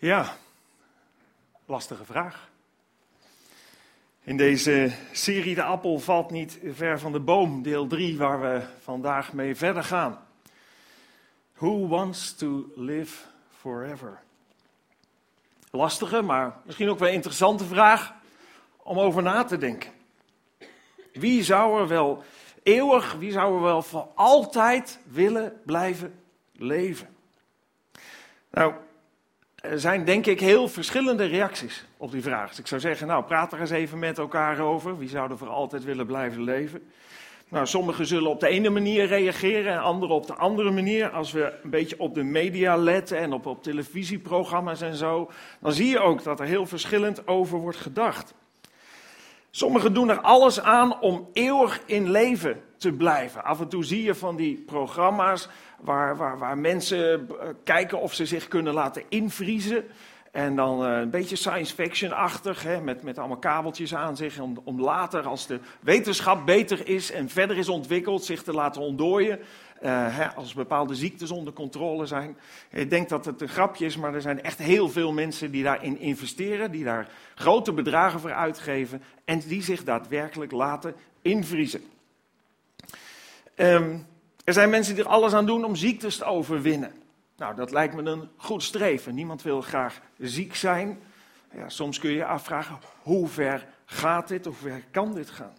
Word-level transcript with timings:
Ja, 0.00 0.36
lastige 1.64 2.04
vraag. 2.04 2.48
In 4.22 4.36
deze 4.36 4.92
serie 5.12 5.54
De 5.54 5.62
Appel 5.62 5.98
valt 5.98 6.30
niet 6.30 6.58
ver 6.72 6.98
van 6.98 7.12
de 7.12 7.20
boom, 7.20 7.62
deel 7.62 7.86
3, 7.86 8.18
waar 8.18 8.40
we 8.40 8.62
vandaag 8.82 9.32
mee 9.32 9.54
verder 9.54 9.84
gaan. 9.84 10.26
Who 11.54 11.86
wants 11.86 12.34
to 12.34 12.72
live 12.74 13.26
forever? 13.58 14.20
Lastige, 15.70 16.22
maar 16.22 16.56
misschien 16.64 16.88
ook 16.88 16.98
wel 16.98 17.08
interessante 17.12 17.64
vraag 17.64 18.14
om 18.76 18.98
over 18.98 19.22
na 19.22 19.44
te 19.44 19.58
denken. 19.58 19.90
Wie 21.12 21.42
zou 21.42 21.80
er 21.80 21.88
wel 21.88 22.24
eeuwig, 22.62 23.12
wie 23.12 23.32
zou 23.32 23.54
er 23.54 23.62
wel 23.62 23.82
voor 23.82 24.08
altijd 24.14 24.98
willen 25.06 25.60
blijven 25.64 26.20
leven? 26.52 27.16
Nou, 28.50 28.74
er 29.60 29.80
zijn 29.80 30.04
denk 30.04 30.26
ik 30.26 30.40
heel 30.40 30.68
verschillende 30.68 31.24
reacties 31.24 31.84
op 31.96 32.10
die 32.12 32.22
vraag. 32.22 32.48
Dus 32.48 32.58
ik 32.58 32.66
zou 32.66 32.80
zeggen, 32.80 33.06
nou 33.06 33.24
praat 33.24 33.52
er 33.52 33.60
eens 33.60 33.70
even 33.70 33.98
met 33.98 34.18
elkaar 34.18 34.58
over. 34.60 34.98
Wie 34.98 35.08
zou 35.08 35.30
er 35.30 35.38
voor 35.38 35.48
altijd 35.48 35.84
willen 35.84 36.06
blijven 36.06 36.42
leven? 36.42 36.90
Nou, 37.48 37.66
sommigen 37.66 38.06
zullen 38.06 38.30
op 38.30 38.40
de 38.40 38.48
ene 38.48 38.70
manier 38.70 39.06
reageren 39.06 39.72
en 39.72 39.80
anderen 39.80 40.16
op 40.16 40.26
de 40.26 40.34
andere 40.34 40.70
manier. 40.70 41.10
Als 41.10 41.32
we 41.32 41.52
een 41.62 41.70
beetje 41.70 41.98
op 41.98 42.14
de 42.14 42.22
media 42.22 42.76
letten 42.76 43.18
en 43.18 43.32
op, 43.32 43.46
op 43.46 43.62
televisieprogramma's 43.62 44.80
en 44.80 44.94
zo, 44.94 45.30
dan 45.60 45.72
zie 45.72 45.88
je 45.88 45.98
ook 45.98 46.22
dat 46.22 46.40
er 46.40 46.46
heel 46.46 46.66
verschillend 46.66 47.26
over 47.26 47.58
wordt 47.58 47.78
gedacht. 47.78 48.34
Sommigen 49.50 49.94
doen 49.94 50.10
er 50.10 50.20
alles 50.20 50.60
aan 50.60 51.00
om 51.00 51.28
eeuwig 51.32 51.80
in 51.86 52.10
leven 52.10 52.62
te 52.76 52.92
blijven. 52.92 53.44
Af 53.44 53.60
en 53.60 53.68
toe 53.68 53.84
zie 53.84 54.02
je 54.02 54.14
van 54.14 54.36
die 54.36 54.62
programma's 54.66 55.48
waar, 55.80 56.16
waar, 56.16 56.38
waar 56.38 56.58
mensen 56.58 57.28
eh, 57.28 57.48
kijken 57.64 58.00
of 58.00 58.14
ze 58.14 58.26
zich 58.26 58.48
kunnen 58.48 58.74
laten 58.74 59.02
invriezen. 59.08 59.84
En 60.32 60.56
dan 60.56 60.86
uh, 60.86 60.98
een 60.98 61.10
beetje 61.10 61.36
science 61.36 61.74
fiction-achtig, 61.74 62.80
met, 62.82 63.02
met 63.02 63.18
allemaal 63.18 63.36
kabeltjes 63.36 63.94
aan 63.94 64.16
zich, 64.16 64.40
om, 64.40 64.60
om 64.64 64.80
later, 64.80 65.26
als 65.26 65.46
de 65.46 65.60
wetenschap 65.80 66.46
beter 66.46 66.88
is 66.88 67.10
en 67.12 67.28
verder 67.28 67.58
is 67.58 67.68
ontwikkeld, 67.68 68.24
zich 68.24 68.42
te 68.42 68.52
laten 68.52 68.82
ontdooien. 68.82 69.38
Hè, 69.88 70.34
als 70.34 70.54
bepaalde 70.54 70.94
ziektes 70.94 71.30
onder 71.30 71.52
controle 71.52 72.06
zijn. 72.06 72.36
Ik 72.70 72.90
denk 72.90 73.08
dat 73.08 73.24
het 73.24 73.40
een 73.40 73.48
grapje 73.48 73.84
is, 73.84 73.96
maar 73.96 74.14
er 74.14 74.20
zijn 74.20 74.42
echt 74.42 74.58
heel 74.58 74.88
veel 74.88 75.12
mensen 75.12 75.50
die 75.50 75.62
daarin 75.62 75.98
investeren, 75.98 76.70
die 76.70 76.84
daar 76.84 77.08
grote 77.34 77.72
bedragen 77.72 78.20
voor 78.20 78.32
uitgeven 78.32 79.02
en 79.24 79.38
die 79.38 79.62
zich 79.62 79.84
daadwerkelijk 79.84 80.52
laten 80.52 80.94
invriezen. 81.22 81.82
Um, 83.56 84.06
er 84.44 84.52
zijn 84.52 84.70
mensen 84.70 84.94
die 84.94 85.04
er 85.04 85.10
alles 85.10 85.32
aan 85.32 85.46
doen 85.46 85.64
om 85.64 85.76
ziektes 85.76 86.16
te 86.16 86.24
overwinnen. 86.24 86.92
Nou, 87.36 87.54
dat 87.54 87.70
lijkt 87.70 87.94
me 87.94 88.02
een 88.02 88.28
goed 88.36 88.62
streven. 88.62 89.14
Niemand 89.14 89.42
wil 89.42 89.60
graag 89.60 90.00
ziek 90.18 90.54
zijn. 90.54 90.98
Ja, 91.54 91.68
soms 91.68 91.98
kun 91.98 92.10
je 92.10 92.16
je 92.16 92.24
afvragen, 92.24 92.78
hoe 93.02 93.28
ver 93.28 93.66
gaat 93.84 94.28
dit, 94.28 94.44
hoe 94.44 94.54
ver 94.54 94.82
kan 94.90 95.14
dit 95.14 95.30
gaan? 95.30 95.52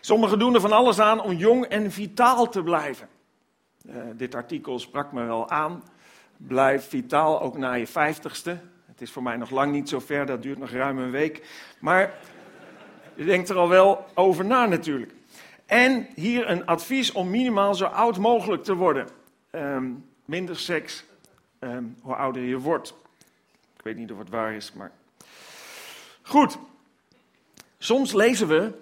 Sommigen 0.00 0.38
doen 0.38 0.54
er 0.54 0.60
van 0.60 0.72
alles 0.72 0.98
aan 0.98 1.20
om 1.20 1.32
jong 1.32 1.64
en 1.64 1.92
vitaal 1.92 2.48
te 2.48 2.62
blijven. 2.62 3.08
Uh, 3.86 3.96
dit 4.14 4.34
artikel 4.34 4.78
sprak 4.78 5.12
me 5.12 5.24
wel 5.24 5.50
aan. 5.50 5.82
Blijf 6.36 6.88
vitaal 6.88 7.40
ook 7.40 7.58
na 7.58 7.72
je 7.72 7.86
vijftigste. 7.86 8.58
Het 8.86 9.00
is 9.00 9.10
voor 9.10 9.22
mij 9.22 9.36
nog 9.36 9.50
lang 9.50 9.72
niet 9.72 9.88
zo 9.88 9.98
ver, 9.98 10.26
dat 10.26 10.42
duurt 10.42 10.58
nog 10.58 10.70
ruim 10.70 10.98
een 10.98 11.10
week. 11.10 11.46
Maar 11.80 12.14
je 13.14 13.24
denkt 13.24 13.48
er 13.48 13.56
al 13.56 13.68
wel 13.68 14.06
over 14.14 14.44
na 14.44 14.66
natuurlijk. 14.66 15.12
En 15.66 16.06
hier 16.14 16.50
een 16.50 16.66
advies 16.66 17.12
om 17.12 17.30
minimaal 17.30 17.74
zo 17.74 17.84
oud 17.84 18.18
mogelijk 18.18 18.64
te 18.64 18.74
worden. 18.74 19.08
Um, 19.50 20.04
minder 20.24 20.58
seks, 20.58 21.04
um, 21.60 21.96
hoe 22.00 22.14
ouder 22.14 22.42
je 22.42 22.58
wordt. 22.58 22.94
Ik 23.76 23.82
weet 23.82 23.96
niet 23.96 24.12
of 24.12 24.18
het 24.18 24.28
waar 24.28 24.54
is, 24.54 24.72
maar. 24.72 24.92
Goed. 26.22 26.58
Soms 27.78 28.12
lezen 28.12 28.48
we 28.48 28.72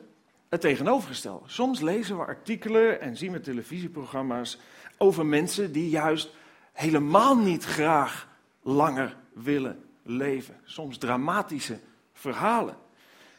het 0.48 0.60
tegenovergestelde. 0.60 1.48
Soms 1.48 1.80
lezen 1.80 2.16
we 2.16 2.24
artikelen 2.24 3.00
en 3.00 3.16
zien 3.16 3.32
we 3.32 3.40
televisieprogramma's 3.40 4.58
over 4.98 5.26
mensen 5.26 5.72
die 5.72 5.88
juist 5.88 6.30
helemaal 6.72 7.36
niet 7.36 7.64
graag 7.64 8.28
langer 8.62 9.16
willen 9.32 9.84
leven. 10.02 10.60
Soms 10.64 10.98
dramatische 10.98 11.80
verhalen. 12.12 12.76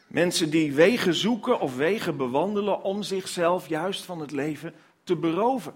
Mensen 0.06 0.50
die 0.50 0.74
wegen 0.74 1.14
zoeken 1.14 1.60
of 1.60 1.76
wegen 1.76 2.16
bewandelen 2.16 2.82
om 2.82 3.02
zichzelf 3.02 3.68
juist 3.68 4.04
van 4.04 4.20
het 4.20 4.30
leven 4.30 4.74
te 5.04 5.16
beroven. 5.16 5.74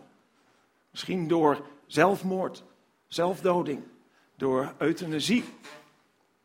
Misschien 0.90 1.28
door 1.28 1.66
zelfmoord, 1.86 2.64
zelfdoding, 3.06 3.82
door 4.36 4.74
euthanasie. 4.78 5.44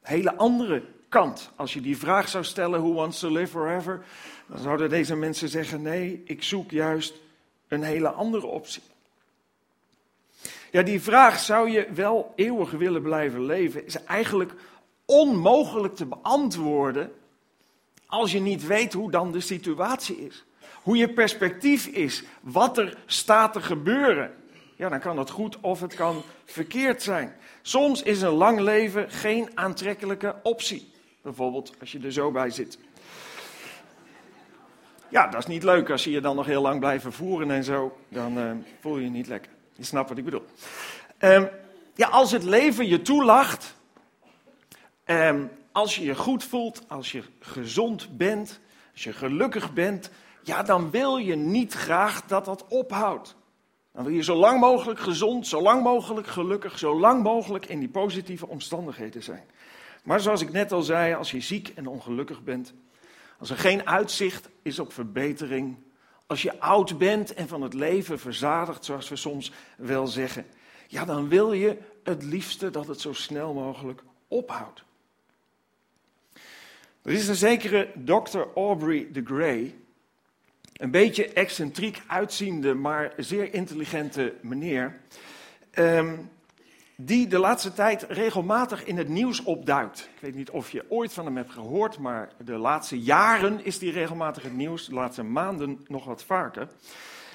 Hele 0.01 0.35
andere 0.35 0.83
kant. 1.09 1.51
Als 1.55 1.73
je 1.73 1.81
die 1.81 1.97
vraag 1.97 2.29
zou 2.29 2.43
stellen, 2.43 2.79
who 2.79 2.93
wants 2.93 3.19
to 3.19 3.29
live 3.29 3.47
forever? 3.47 4.05
Dan 4.47 4.59
zouden 4.59 4.89
deze 4.89 5.15
mensen 5.15 5.49
zeggen, 5.49 5.81
nee, 5.81 6.21
ik 6.25 6.43
zoek 6.43 6.71
juist 6.71 7.13
een 7.67 7.83
hele 7.83 8.09
andere 8.09 8.45
optie. 8.45 8.83
Ja, 10.77 10.83
die 10.83 11.01
vraag, 11.01 11.39
zou 11.39 11.69
je 11.69 11.87
wel 11.93 12.33
eeuwig 12.35 12.71
willen 12.71 13.01
blijven 13.01 13.45
leven, 13.45 13.85
is 13.85 14.03
eigenlijk 14.03 14.53
onmogelijk 15.05 15.95
te 15.95 16.05
beantwoorden 16.05 17.11
als 18.05 18.31
je 18.31 18.39
niet 18.39 18.67
weet 18.67 18.93
hoe 18.93 19.11
dan 19.11 19.31
de 19.31 19.39
situatie 19.39 20.17
is. 20.17 20.45
Hoe 20.83 20.97
je 20.97 21.13
perspectief 21.13 21.87
is, 21.87 22.23
wat 22.41 22.77
er 22.77 22.97
staat 23.05 23.53
te 23.53 23.61
gebeuren. 23.61 24.33
Ja, 24.75 24.89
dan 24.89 24.99
kan 24.99 25.17
het 25.17 25.29
goed 25.29 25.59
of 25.59 25.81
het 25.81 25.95
kan 25.95 26.21
verkeerd 26.45 27.03
zijn. 27.03 27.35
Soms 27.61 28.03
is 28.03 28.21
een 28.21 28.33
lang 28.33 28.59
leven 28.59 29.11
geen 29.11 29.49
aantrekkelijke 29.53 30.35
optie. 30.43 30.91
Bijvoorbeeld 31.21 31.73
als 31.79 31.91
je 31.91 31.99
er 31.99 32.11
zo 32.11 32.31
bij 32.31 32.49
zit. 32.49 32.79
Ja, 35.09 35.27
dat 35.27 35.39
is 35.39 35.47
niet 35.47 35.63
leuk 35.63 35.89
als 35.89 36.03
je 36.03 36.11
je 36.11 36.21
dan 36.21 36.35
nog 36.35 36.45
heel 36.45 36.61
lang 36.61 36.79
blijft 36.79 37.05
voeren 37.09 37.51
en 37.51 37.63
zo. 37.63 37.97
Dan 38.09 38.37
uh, 38.37 38.51
voel 38.79 38.97
je 38.97 39.03
je 39.03 39.09
niet 39.09 39.27
lekker. 39.27 39.55
Je 39.77 39.83
snapt 39.83 40.09
wat 40.09 40.17
ik 40.17 40.23
bedoel. 40.23 40.45
Um, 41.19 41.49
ja, 41.95 42.07
als 42.07 42.31
het 42.31 42.43
leven 42.43 42.87
je 42.87 43.01
toelacht, 43.01 43.75
um, 45.05 45.49
als 45.71 45.95
je 45.95 46.03
je 46.05 46.15
goed 46.15 46.43
voelt, 46.43 46.83
als 46.87 47.11
je 47.11 47.23
gezond 47.39 48.17
bent, 48.17 48.59
als 48.93 49.03
je 49.03 49.13
gelukkig 49.13 49.73
bent, 49.73 50.09
ja, 50.43 50.63
dan 50.63 50.91
wil 50.91 51.17
je 51.17 51.35
niet 51.35 51.73
graag 51.73 52.25
dat 52.25 52.45
dat 52.45 52.65
ophoudt. 52.67 53.35
Dan 53.93 54.03
wil 54.03 54.13
je 54.13 54.23
zo 54.23 54.35
lang 54.35 54.59
mogelijk 54.59 54.99
gezond, 54.99 55.47
zo 55.47 55.61
lang 55.61 55.83
mogelijk 55.83 56.27
gelukkig, 56.27 56.79
zo 56.79 56.99
lang 56.99 57.23
mogelijk 57.23 57.65
in 57.65 57.79
die 57.79 57.89
positieve 57.89 58.47
omstandigheden 58.47 59.23
zijn. 59.23 59.43
Maar 60.03 60.19
zoals 60.19 60.41
ik 60.41 60.51
net 60.51 60.71
al 60.71 60.81
zei, 60.81 61.13
als 61.13 61.31
je 61.31 61.39
ziek 61.39 61.71
en 61.75 61.87
ongelukkig 61.87 62.43
bent, 62.43 62.73
als 63.39 63.49
er 63.49 63.57
geen 63.57 63.87
uitzicht 63.87 64.49
is 64.61 64.79
op 64.79 64.93
verbetering, 64.93 65.77
als 66.27 66.41
je 66.41 66.59
oud 66.59 66.97
bent 66.97 67.33
en 67.33 67.47
van 67.47 67.61
het 67.61 67.73
leven 67.73 68.19
verzadigd, 68.19 68.85
zoals 68.85 69.09
we 69.09 69.15
soms 69.15 69.51
wel 69.77 70.07
zeggen, 70.07 70.45
ja, 70.87 71.05
dan 71.05 71.29
wil 71.29 71.53
je 71.53 71.77
het 72.03 72.23
liefste 72.23 72.69
dat 72.69 72.87
het 72.87 73.01
zo 73.01 73.13
snel 73.13 73.53
mogelijk 73.53 74.03
ophoudt. 74.27 74.83
Er 77.01 77.13
is 77.13 77.27
een 77.27 77.35
zekere 77.35 77.91
Dr. 78.05 78.41
Aubrey 78.55 79.07
de 79.11 79.21
Grey, 79.25 79.75
een 80.73 80.91
beetje 80.91 81.27
excentriek 81.27 82.01
uitziende, 82.07 82.73
maar 82.73 83.13
zeer 83.17 83.53
intelligente 83.53 84.33
meneer, 84.41 84.99
um, 85.75 86.29
die 87.01 87.27
de 87.27 87.39
laatste 87.39 87.73
tijd 87.73 88.05
regelmatig 88.09 88.85
in 88.85 88.97
het 88.97 89.07
nieuws 89.07 89.43
opduikt. 89.43 89.99
Ik 89.99 90.21
weet 90.21 90.35
niet 90.35 90.49
of 90.49 90.71
je 90.71 90.85
ooit 90.89 91.13
van 91.13 91.25
hem 91.25 91.35
hebt 91.35 91.51
gehoord, 91.51 91.97
maar 91.99 92.29
de 92.45 92.57
laatste 92.57 92.99
jaren 92.99 93.65
is 93.65 93.79
hij 93.79 93.89
regelmatig 93.89 94.43
in 94.43 94.49
het 94.49 94.57
nieuws, 94.57 94.85
de 94.85 94.93
laatste 94.93 95.23
maanden 95.23 95.85
nog 95.87 96.05
wat 96.05 96.23
vaker. 96.23 96.67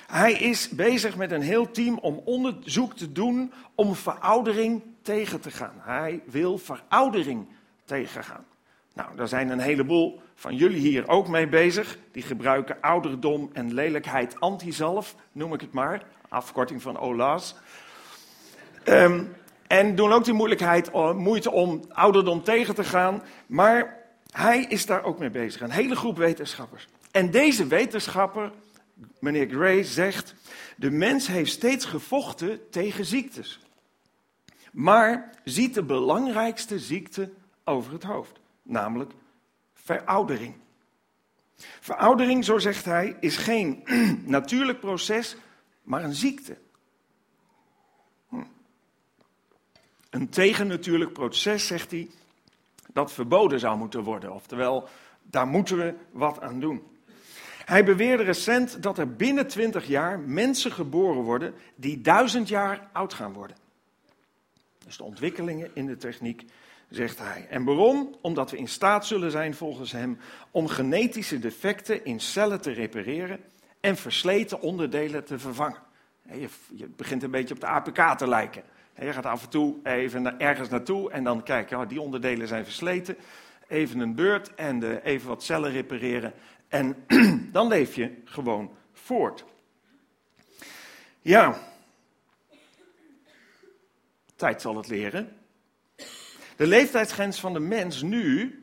Hij 0.06 0.32
is 0.32 0.68
bezig 0.68 1.16
met 1.16 1.30
een 1.30 1.42
heel 1.42 1.70
team 1.70 1.98
om 1.98 2.20
onderzoek 2.24 2.96
te 2.96 3.12
doen 3.12 3.52
om 3.74 3.94
veroudering 3.94 4.82
tegen 5.02 5.40
te 5.40 5.50
gaan. 5.50 5.74
Hij 5.78 6.22
wil 6.26 6.58
veroudering 6.58 7.46
tegengaan. 7.84 8.44
Nou, 8.94 9.16
daar 9.16 9.28
zijn 9.28 9.50
een 9.50 9.60
heleboel 9.60 10.20
van 10.34 10.56
jullie 10.56 10.80
hier 10.80 11.08
ook 11.08 11.28
mee 11.28 11.48
bezig. 11.48 11.98
Die 12.12 12.22
gebruiken 12.22 12.80
ouderdom 12.80 13.50
en 13.52 13.74
lelijkheid 13.74 14.40
antizalf, 14.40 15.14
noem 15.32 15.54
ik 15.54 15.60
het 15.60 15.72
maar. 15.72 16.02
Afkorting 16.28 16.82
van 16.82 16.98
OLAS. 16.98 17.56
Um, 18.84 19.34
en 19.72 19.94
doen 19.94 20.12
ook 20.12 20.24
die 20.24 20.34
moeilijkheid, 20.34 20.90
eh, 20.90 21.14
moeite 21.14 21.50
om 21.50 21.80
ouderdom 21.88 22.42
tegen 22.42 22.74
te 22.74 22.84
gaan. 22.84 23.22
Maar 23.46 24.04
hij 24.30 24.64
is 24.64 24.86
daar 24.86 25.04
ook 25.04 25.18
mee 25.18 25.30
bezig. 25.30 25.60
Een 25.60 25.70
hele 25.70 25.96
groep 25.96 26.16
wetenschappers. 26.16 26.88
En 27.10 27.30
deze 27.30 27.66
wetenschapper, 27.66 28.52
meneer 29.20 29.48
Gray, 29.48 29.82
zegt: 29.82 30.34
De 30.76 30.90
mens 30.90 31.26
heeft 31.26 31.50
steeds 31.50 31.84
gevochten 31.84 32.70
tegen 32.70 33.04
ziektes. 33.04 33.60
Maar 34.72 35.30
ziet 35.44 35.74
de 35.74 35.82
belangrijkste 35.82 36.78
ziekte 36.78 37.30
over 37.64 37.92
het 37.92 38.02
hoofd 38.02 38.40
namelijk 38.62 39.12
veroudering. 39.74 40.54
Veroudering, 41.80 42.44
zo 42.44 42.58
zegt 42.58 42.84
hij, 42.84 43.16
is 43.20 43.36
geen 43.36 43.82
natuurlijk 44.24 44.80
proces, 44.80 45.36
maar 45.82 46.04
een 46.04 46.14
ziekte. 46.14 46.56
Een 50.12 50.28
tegennatuurlijk 50.28 51.12
proces, 51.12 51.66
zegt 51.66 51.90
hij, 51.90 52.08
dat 52.92 53.12
verboden 53.12 53.60
zou 53.60 53.78
moeten 53.78 54.02
worden. 54.02 54.32
Oftewel, 54.32 54.88
daar 55.22 55.46
moeten 55.46 55.76
we 55.76 55.94
wat 56.10 56.40
aan 56.40 56.60
doen. 56.60 56.82
Hij 57.64 57.84
beweerde 57.84 58.22
recent 58.22 58.82
dat 58.82 58.98
er 58.98 59.16
binnen 59.16 59.46
20 59.46 59.86
jaar 59.86 60.20
mensen 60.20 60.72
geboren 60.72 61.22
worden 61.22 61.54
die 61.74 62.00
duizend 62.00 62.48
jaar 62.48 62.88
oud 62.92 63.14
gaan 63.14 63.32
worden. 63.32 63.56
Dus 64.84 64.96
de 64.96 65.04
ontwikkelingen 65.04 65.70
in 65.74 65.86
de 65.86 65.96
techniek, 65.96 66.44
zegt 66.88 67.18
hij. 67.18 67.46
En 67.50 67.64
waarom? 67.64 68.16
Omdat 68.20 68.50
we 68.50 68.56
in 68.56 68.68
staat 68.68 69.06
zullen 69.06 69.30
zijn, 69.30 69.54
volgens 69.54 69.92
hem, 69.92 70.18
om 70.50 70.66
genetische 70.66 71.38
defecten 71.38 72.04
in 72.04 72.20
cellen 72.20 72.60
te 72.60 72.70
repareren 72.70 73.40
en 73.80 73.96
versleten 73.96 74.60
onderdelen 74.60 75.24
te 75.24 75.38
vervangen. 75.38 75.80
Je, 76.32 76.48
je 76.74 76.88
begint 76.88 77.22
een 77.22 77.30
beetje 77.30 77.54
op 77.54 77.60
de 77.60 77.66
APK 77.66 78.18
te 78.18 78.28
lijken. 78.28 78.62
Je 78.98 79.12
gaat 79.12 79.26
af 79.26 79.42
en 79.42 79.48
toe 79.48 79.76
even 79.82 80.40
ergens 80.40 80.68
naartoe 80.68 81.10
en 81.10 81.24
dan 81.24 81.42
kijken, 81.42 81.78
oh, 81.78 81.88
die 81.88 82.00
onderdelen 82.00 82.48
zijn 82.48 82.64
versleten. 82.64 83.16
Even 83.68 84.00
een 84.00 84.14
beurt 84.14 84.54
en 84.54 85.00
even 85.00 85.28
wat 85.28 85.42
cellen 85.42 85.70
repareren. 85.70 86.32
En 86.68 87.04
dan 87.52 87.68
leef 87.68 87.94
je 87.94 88.14
gewoon 88.24 88.70
voort. 88.92 89.44
Ja, 91.20 91.58
tijd 94.36 94.60
zal 94.60 94.76
het 94.76 94.88
leren. 94.88 95.36
De 96.56 96.66
leeftijdsgrens 96.66 97.40
van 97.40 97.52
de 97.52 97.60
mens 97.60 98.02
nu 98.02 98.62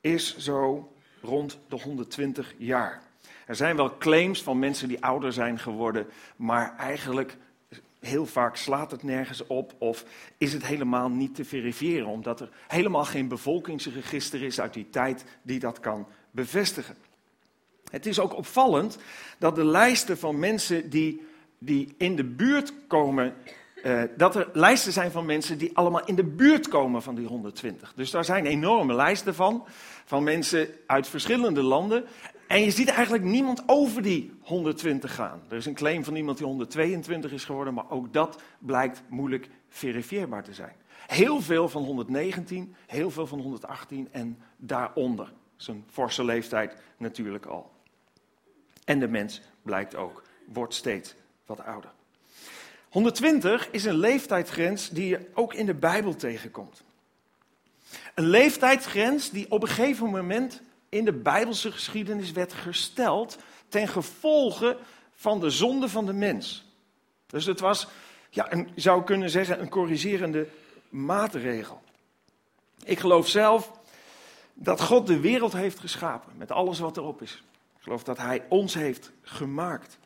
is 0.00 0.36
zo 0.36 0.92
rond 1.20 1.58
de 1.68 1.76
120 1.76 2.54
jaar. 2.58 3.02
Er 3.46 3.56
zijn 3.56 3.76
wel 3.76 3.96
claims 3.98 4.42
van 4.42 4.58
mensen 4.58 4.88
die 4.88 5.04
ouder 5.04 5.32
zijn 5.32 5.58
geworden, 5.58 6.06
maar 6.36 6.76
eigenlijk 6.76 7.36
heel 8.02 8.26
vaak 8.26 8.56
slaat 8.56 8.90
het 8.90 9.02
nergens 9.02 9.46
op 9.46 9.74
of 9.78 10.04
is 10.38 10.52
het 10.52 10.66
helemaal 10.66 11.08
niet 11.08 11.34
te 11.34 11.44
verifiëren, 11.44 12.06
omdat 12.06 12.40
er 12.40 12.48
helemaal 12.68 13.04
geen 13.04 13.28
bevolkingsregister 13.28 14.42
is 14.42 14.60
uit 14.60 14.74
die 14.74 14.90
tijd 14.90 15.24
die 15.42 15.58
dat 15.58 15.80
kan 15.80 16.06
bevestigen. 16.30 16.96
Het 17.90 18.06
is 18.06 18.18
ook 18.18 18.36
opvallend 18.36 18.98
dat 19.38 19.54
de 19.54 19.64
lijsten 19.64 20.18
van 20.18 20.38
mensen 20.38 20.90
die, 20.90 21.26
die 21.58 21.94
in 21.98 22.16
de 22.16 22.24
buurt 22.24 22.72
komen, 22.86 23.34
uh, 23.84 24.02
dat 24.16 24.36
er 24.36 24.48
lijsten 24.52 24.92
zijn 24.92 25.10
van 25.10 25.26
mensen 25.26 25.58
die 25.58 25.76
allemaal 25.76 26.04
in 26.04 26.14
de 26.14 26.24
buurt 26.24 26.68
komen 26.68 27.02
van 27.02 27.14
die 27.14 27.26
120. 27.26 27.92
Dus 27.96 28.10
daar 28.10 28.24
zijn 28.24 28.46
enorme 28.46 28.94
lijsten 28.94 29.34
van, 29.34 29.64
van 30.04 30.22
mensen 30.22 30.68
uit 30.86 31.08
verschillende 31.08 31.62
landen. 31.62 32.04
En 32.52 32.64
je 32.64 32.70
ziet 32.70 32.88
eigenlijk 32.88 33.24
niemand 33.24 33.62
over 33.66 34.02
die 34.02 34.32
120 34.42 35.14
gaan. 35.14 35.42
Er 35.48 35.56
is 35.56 35.66
een 35.66 35.74
claim 35.74 36.04
van 36.04 36.16
iemand 36.16 36.38
die 36.38 36.46
122 36.46 37.32
is 37.32 37.44
geworden, 37.44 37.74
maar 37.74 37.90
ook 37.90 38.12
dat 38.12 38.42
blijkt 38.58 39.02
moeilijk 39.08 39.48
verifieerbaar 39.68 40.42
te 40.42 40.54
zijn. 40.54 40.72
Heel 41.06 41.40
veel 41.40 41.68
van 41.68 41.82
119, 41.82 42.74
heel 42.86 43.10
veel 43.10 43.26
van 43.26 43.40
118 43.40 44.08
en 44.10 44.38
daaronder. 44.56 45.32
Een 45.66 45.84
forse 45.90 46.24
leeftijd 46.24 46.76
natuurlijk 46.96 47.46
al. 47.46 47.72
En 48.84 48.98
de 48.98 49.08
mens 49.08 49.42
blijkt 49.62 49.94
ook, 49.94 50.22
wordt 50.46 50.74
steeds 50.74 51.14
wat 51.46 51.64
ouder. 51.64 51.92
120 52.88 53.70
is 53.70 53.84
een 53.84 53.98
leeftijdsgrens 53.98 54.88
die 54.88 55.08
je 55.08 55.30
ook 55.34 55.54
in 55.54 55.66
de 55.66 55.74
Bijbel 55.74 56.16
tegenkomt. 56.16 56.84
Een 58.14 58.26
leeftijdsgrens 58.26 59.30
die 59.30 59.50
op 59.50 59.62
een 59.62 59.68
gegeven 59.68 60.10
moment 60.10 60.62
in 60.92 61.04
de 61.04 61.12
Bijbelse 61.12 61.72
geschiedenis 61.72 62.32
werd 62.32 62.52
gesteld 62.52 63.38
ten 63.68 63.88
gevolge 63.88 64.78
van 65.14 65.40
de 65.40 65.50
zonde 65.50 65.88
van 65.88 66.06
de 66.06 66.12
mens. 66.12 66.64
Dus 67.26 67.44
het 67.44 67.60
was, 67.60 67.88
ja, 68.30 68.52
een, 68.52 68.68
zou 68.74 69.04
kunnen 69.04 69.30
zeggen, 69.30 69.60
een 69.60 69.68
corrigerende 69.68 70.46
maatregel. 70.88 71.82
Ik 72.84 72.98
geloof 72.98 73.28
zelf 73.28 73.72
dat 74.54 74.80
God 74.80 75.06
de 75.06 75.20
wereld 75.20 75.52
heeft 75.52 75.78
geschapen 75.78 76.32
met 76.36 76.50
alles 76.50 76.78
wat 76.78 76.96
erop 76.96 77.22
is. 77.22 77.42
Ik 77.76 77.82
geloof 77.82 78.02
dat 78.02 78.18
Hij 78.18 78.44
ons 78.48 78.74
heeft 78.74 79.10
gemaakt. 79.22 79.98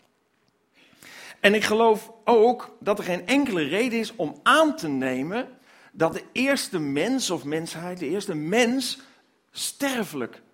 En 1.41 1.55
ik 1.55 1.65
geloof 1.65 2.13
ook 2.25 2.77
dat 2.81 2.99
er 2.99 3.05
geen 3.05 3.27
enkele 3.27 3.63
reden 3.63 3.99
is 3.99 4.17
om 4.17 4.41
aan 4.43 4.77
te 4.77 4.89
nemen 4.89 5.49
dat 5.93 6.13
de 6.13 6.25
eerste 6.33 6.79
mens 6.79 7.31
of 7.31 7.45
mensheid, 7.45 7.99
de 7.99 8.09
eerste 8.09 8.35
mens, 8.35 8.99
sterfelijk 9.51 10.45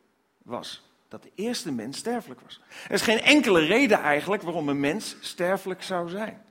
was. 0.43 0.83
Dat 1.09 1.23
de 1.23 1.31
eerste 1.35 1.73
mens 1.73 1.99
sterfelijk 1.99 2.41
was. 2.41 2.61
Er 2.85 2.95
is 2.95 3.03
geen 3.03 3.21
enkele 3.21 3.61
reden 3.61 3.99
eigenlijk 3.99 4.43
waarom 4.43 4.69
een 4.69 4.81
mens 4.81 5.17
sterfelijk 5.21 5.83
zou 5.83 6.09
zijn. 6.09 6.43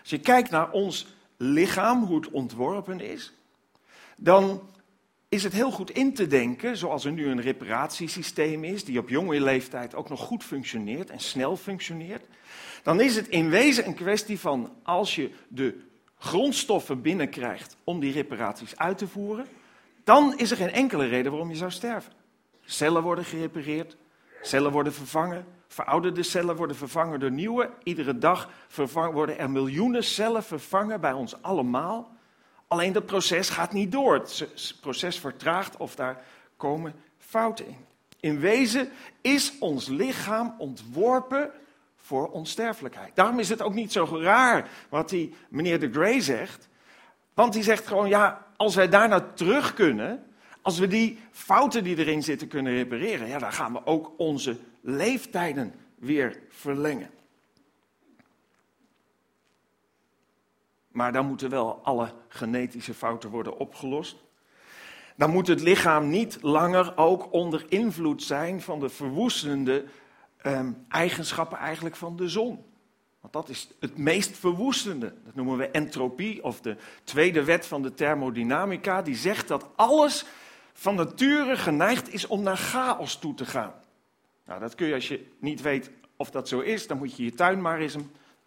Als 0.00 0.10
je 0.10 0.18
kijkt 0.18 0.50
naar 0.50 0.70
ons 0.70 1.06
lichaam, 1.36 2.04
hoe 2.04 2.16
het 2.16 2.30
ontworpen 2.30 3.00
is, 3.00 3.32
dan 4.16 4.62
is 5.28 5.42
het 5.42 5.52
heel 5.52 5.70
goed 5.70 5.90
in 5.90 6.14
te 6.14 6.26
denken, 6.26 6.76
zoals 6.76 7.04
er 7.04 7.12
nu 7.12 7.28
een 7.28 7.40
reparatiesysteem 7.40 8.64
is, 8.64 8.84
die 8.84 8.98
op 8.98 9.08
jonge 9.08 9.40
leeftijd 9.40 9.94
ook 9.94 10.08
nog 10.08 10.20
goed 10.20 10.44
functioneert 10.44 11.10
en 11.10 11.20
snel 11.20 11.56
functioneert. 11.56 12.24
Dan 12.82 13.00
is 13.00 13.16
het 13.16 13.28
in 13.28 13.50
wezen 13.50 13.86
een 13.86 13.94
kwestie 13.94 14.38
van 14.38 14.72
als 14.82 15.14
je 15.14 15.30
de 15.48 15.80
grondstoffen 16.18 17.02
binnenkrijgt 17.02 17.76
om 17.84 18.00
die 18.00 18.12
reparaties 18.12 18.76
uit 18.76 18.98
te 18.98 19.08
voeren, 19.08 19.46
dan 20.04 20.38
is 20.38 20.50
er 20.50 20.56
geen 20.56 20.72
enkele 20.72 21.06
reden 21.06 21.30
waarom 21.30 21.50
je 21.50 21.56
zou 21.56 21.70
sterven. 21.70 22.12
Cellen 22.64 23.02
worden 23.02 23.24
gerepareerd, 23.24 23.96
cellen 24.40 24.72
worden 24.72 24.92
vervangen, 24.92 25.46
verouderde 25.68 26.22
cellen 26.22 26.56
worden 26.56 26.76
vervangen 26.76 27.20
door 27.20 27.30
nieuwe. 27.30 27.70
Iedere 27.82 28.18
dag 28.18 28.48
worden 29.12 29.38
er 29.38 29.50
miljoenen 29.50 30.04
cellen 30.04 30.42
vervangen 30.42 31.00
bij 31.00 31.12
ons 31.12 31.42
allemaal. 31.42 32.16
Alleen 32.68 32.92
dat 32.92 33.06
proces 33.06 33.48
gaat 33.48 33.72
niet 33.72 33.92
door. 33.92 34.14
Het 34.14 34.76
proces 34.80 35.18
vertraagt 35.18 35.76
of 35.76 35.94
daar 35.94 36.24
komen 36.56 36.94
fouten 37.18 37.66
in. 37.66 37.86
In 38.20 38.40
wezen 38.40 38.90
is 39.20 39.52
ons 39.58 39.88
lichaam 39.88 40.54
ontworpen 40.58 41.50
voor 41.96 42.30
onsterfelijkheid. 42.30 43.16
Daarom 43.16 43.38
is 43.38 43.48
het 43.48 43.62
ook 43.62 43.74
niet 43.74 43.92
zo 43.92 44.18
raar 44.20 44.68
wat 44.88 45.08
die 45.08 45.34
meneer 45.48 45.80
de 45.80 45.92
Grey 45.92 46.20
zegt. 46.20 46.68
Want 47.34 47.52
die 47.52 47.62
zegt 47.62 47.86
gewoon, 47.86 48.08
ja, 48.08 48.46
als 48.56 48.74
wij 48.74 48.88
daarna 48.88 49.20
terug 49.20 49.74
kunnen, 49.74 50.24
als 50.62 50.78
we 50.78 50.86
die 50.86 51.18
fouten 51.30 51.84
die 51.84 51.96
erin 51.96 52.22
zitten 52.22 52.48
kunnen 52.48 52.72
repareren, 52.72 53.28
ja, 53.28 53.38
dan 53.38 53.52
gaan 53.52 53.72
we 53.72 53.86
ook 53.86 54.12
onze 54.16 54.56
leeftijden 54.80 55.74
weer 55.94 56.38
verlengen. 56.48 57.10
Maar 60.88 61.12
dan 61.12 61.26
moeten 61.26 61.50
wel 61.50 61.80
alle 61.82 62.12
genetische 62.28 62.94
fouten 62.94 63.30
worden 63.30 63.58
opgelost. 63.58 64.16
Dan 65.16 65.30
moet 65.30 65.46
het 65.46 65.60
lichaam 65.60 66.08
niet 66.08 66.38
langer 66.40 66.96
ook 66.96 67.32
onder 67.32 67.64
invloed 67.68 68.22
zijn 68.22 68.60
van 68.60 68.80
de 68.80 68.88
verwoestende 68.88 69.84
ehm, 70.36 70.72
eigenschappen 70.88 71.58
eigenlijk 71.58 71.96
van 71.96 72.16
de 72.16 72.28
zon. 72.28 72.64
Want 73.20 73.32
dat 73.32 73.48
is 73.48 73.68
het 73.80 73.96
meest 73.96 74.36
verwoestende. 74.36 75.14
Dat 75.24 75.34
noemen 75.34 75.56
we 75.56 75.68
entropie 75.68 76.44
of 76.44 76.60
de 76.60 76.76
tweede 77.04 77.44
wet 77.44 77.66
van 77.66 77.82
de 77.82 77.94
thermodynamica. 77.94 79.02
Die 79.02 79.16
zegt 79.16 79.48
dat 79.48 79.68
alles 79.76 80.24
van 80.82 80.94
nature 80.94 81.56
geneigd 81.56 82.12
is 82.12 82.26
om 82.26 82.42
naar 82.42 82.56
chaos 82.56 83.16
toe 83.16 83.34
te 83.34 83.46
gaan. 83.46 83.72
Nou, 84.46 84.60
dat 84.60 84.74
kun 84.74 84.86
je 84.86 84.94
als 84.94 85.08
je 85.08 85.26
niet 85.38 85.60
weet 85.60 85.90
of 86.16 86.30
dat 86.30 86.48
zo 86.48 86.60
is, 86.60 86.86
dan 86.86 86.98
moet 86.98 87.16
je 87.16 87.24
je 87.24 87.34
tuin 87.34 87.60
maar 87.60 87.78
eens 87.78 87.96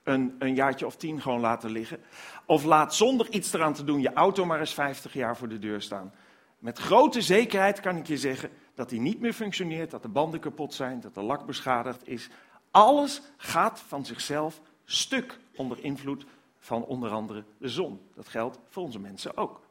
een, 0.04 0.36
een, 0.40 0.56
jaartje 0.56 0.86
of 0.86 0.96
tien 0.96 1.22
gewoon 1.22 1.40
laten 1.40 1.70
liggen. 1.70 2.00
Of 2.46 2.64
laat 2.64 2.96
zonder 2.96 3.30
iets 3.30 3.54
eraan 3.54 3.74
te 3.74 3.84
doen 3.84 4.02
je 4.02 4.14
auto 4.14 4.46
maar 4.46 4.60
eens 4.60 4.74
50 4.74 5.14
jaar 5.14 5.38
voor 5.38 5.48
de 5.48 5.60
deur 5.60 5.82
staan. 5.82 6.14
Met 6.60 6.78
grote 6.78 7.22
zekerheid 7.22 7.80
kan 7.80 7.98
ik 7.98 8.08
je 8.08 8.18
zeggen 8.18 8.50
dat 8.74 8.90
die 8.90 9.00
niet 9.00 9.20
meer 9.20 9.34
functioneert, 9.34 9.92
dat 9.92 10.02
de 10.02 10.08
banden 10.08 10.40
kapot 10.40 10.74
zijn, 10.74 11.00
dat 11.00 11.14
de 11.14 11.22
lak 11.22 11.46
beschadigd 11.46 12.08
is. 12.08 12.30
Alles 12.72 13.22
gaat 13.38 13.80
van 13.80 14.06
zichzelf 14.06 14.62
stuk 14.86 15.40
onder 15.56 15.84
invloed 15.84 16.26
van 16.58 16.86
onder 16.86 17.12
andere 17.12 17.44
de 17.58 17.70
zon. 17.70 18.02
Dat 18.16 18.28
geldt 18.28 18.60
voor 18.70 18.84
onze 18.84 19.00
mensen 19.00 19.38
ook. 19.38 19.62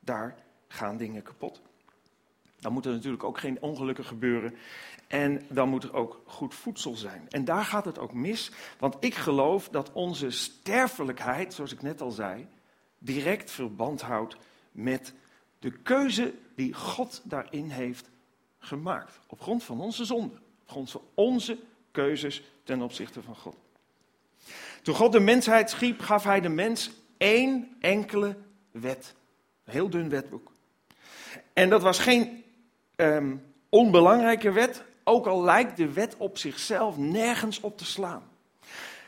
Daar 0.00 0.36
gaan 0.68 0.96
dingen 0.96 1.22
kapot. 1.22 1.62
Dan 2.60 2.72
moet 2.72 2.86
er 2.86 2.92
natuurlijk 2.92 3.24
ook 3.24 3.38
geen 3.38 3.62
ongelukken 3.62 4.04
gebeuren. 4.04 4.56
En 5.06 5.46
dan 5.48 5.68
moet 5.68 5.84
er 5.84 5.94
ook 5.94 6.22
goed 6.26 6.54
voedsel 6.54 6.94
zijn. 6.94 7.26
En 7.28 7.44
daar 7.44 7.64
gaat 7.64 7.84
het 7.84 7.98
ook 7.98 8.12
mis, 8.12 8.50
want 8.78 8.96
ik 9.00 9.14
geloof 9.14 9.68
dat 9.68 9.92
onze 9.92 10.30
sterfelijkheid, 10.30 11.54
zoals 11.54 11.72
ik 11.72 11.82
net 11.82 12.00
al 12.00 12.10
zei, 12.10 12.46
direct 12.98 13.50
verband 13.50 14.00
houdt 14.00 14.36
met 14.72 15.12
de 15.58 15.70
keuze 15.70 16.34
die 16.54 16.74
God 16.74 17.20
daarin 17.24 17.68
heeft 17.68 18.10
gemaakt. 18.58 19.18
Op 19.26 19.40
grond 19.40 19.64
van 19.64 19.80
onze 19.80 20.04
zonde. 20.04 20.34
Op 20.62 20.68
grond 20.70 20.90
van 20.90 21.02
onze 21.14 21.58
keuzes 21.90 22.42
ten 22.64 22.82
opzichte 22.82 23.22
van 23.22 23.36
God. 23.36 23.56
Toen 24.82 24.94
God 24.94 25.12
de 25.12 25.20
mensheid 25.20 25.70
schiep, 25.70 26.00
gaf 26.00 26.24
hij 26.24 26.40
de 26.40 26.48
mens 26.48 26.90
één 27.16 27.76
enkele 27.80 28.36
wet. 28.70 29.14
Een 29.64 29.72
heel 29.72 29.90
dun 29.90 30.08
wetboek. 30.08 30.52
En 31.52 31.70
dat 31.70 31.82
was 31.82 31.98
geen 31.98 32.44
um, 33.00 33.42
onbelangrijke 33.68 34.52
wet, 34.52 34.82
ook 35.04 35.26
al 35.26 35.42
lijkt 35.42 35.76
de 35.76 35.92
wet 35.92 36.14
op 36.16 36.38
zichzelf 36.38 36.96
nergens 36.96 37.60
op 37.60 37.78
te 37.78 37.84
slaan. 37.84 38.22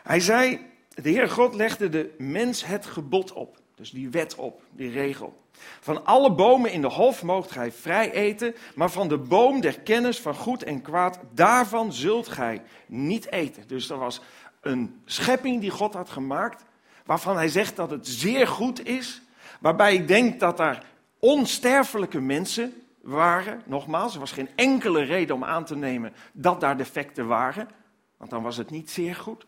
Hij 0.02 0.20
zei, 0.20 0.66
de 0.88 1.10
Heer 1.10 1.28
God 1.28 1.54
legde 1.54 1.88
de 1.88 2.14
mens 2.18 2.64
het 2.64 2.86
gebod 2.86 3.32
op. 3.32 3.58
Dus 3.74 3.90
die 3.90 4.08
wet 4.08 4.34
op, 4.34 4.62
die 4.70 4.90
regel. 4.90 5.42
Van 5.80 6.04
alle 6.04 6.32
bomen 6.32 6.72
in 6.72 6.80
de 6.80 6.88
hof 6.88 7.22
moogt 7.22 7.50
gij 7.50 7.72
vrij 7.72 8.12
eten, 8.12 8.54
maar 8.74 8.90
van 8.90 9.08
de 9.08 9.18
boom 9.18 9.60
der 9.60 9.80
kennis 9.80 10.20
van 10.20 10.34
goed 10.34 10.62
en 10.62 10.82
kwaad, 10.82 11.18
daarvan 11.34 11.92
zult 11.92 12.28
gij 12.28 12.62
niet 12.86 13.32
eten. 13.32 13.62
Dus 13.66 13.90
er 13.90 13.98
was 13.98 14.20
een 14.60 15.00
schepping 15.04 15.60
die 15.60 15.70
God 15.70 15.94
had 15.94 16.10
gemaakt, 16.10 16.64
waarvan 17.04 17.36
hij 17.36 17.48
zegt 17.48 17.76
dat 17.76 17.90
het 17.90 18.08
zeer 18.08 18.46
goed 18.46 18.86
is, 18.86 19.22
waarbij 19.60 19.94
ik 19.94 20.08
denk 20.08 20.40
dat 20.40 20.56
daar 20.56 20.84
onsterfelijke 21.18 22.20
mensen 22.20 22.79
waren. 23.00 23.62
Nogmaals, 23.66 24.14
er 24.14 24.20
was 24.20 24.32
geen 24.32 24.48
enkele 24.54 25.02
reden 25.02 25.34
om 25.34 25.44
aan 25.44 25.64
te 25.64 25.76
nemen 25.76 26.12
dat 26.32 26.60
daar 26.60 26.76
defecten 26.76 27.26
waren, 27.26 27.68
want 28.16 28.30
dan 28.30 28.42
was 28.42 28.56
het 28.56 28.70
niet 28.70 28.90
zeer 28.90 29.14
goed. 29.14 29.46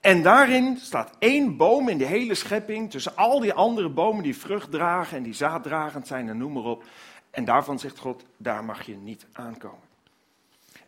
En 0.00 0.22
daarin 0.22 0.76
staat 0.76 1.16
één 1.18 1.56
boom 1.56 1.88
in 1.88 1.98
de 1.98 2.04
hele 2.04 2.34
schepping, 2.34 2.90
tussen 2.90 3.16
al 3.16 3.40
die 3.40 3.52
andere 3.52 3.88
bomen 3.88 4.22
die 4.22 4.36
vrucht 4.36 4.70
dragen 4.70 5.16
en 5.16 5.22
die 5.22 5.34
zaaddragend 5.34 6.06
zijn 6.06 6.28
en 6.28 6.36
noem 6.36 6.52
maar 6.52 6.62
op. 6.62 6.84
En 7.30 7.44
daarvan 7.44 7.78
zegt 7.78 7.98
God, 7.98 8.24
daar 8.36 8.64
mag 8.64 8.82
je 8.82 8.96
niet 8.96 9.26
aankomen. 9.32 9.90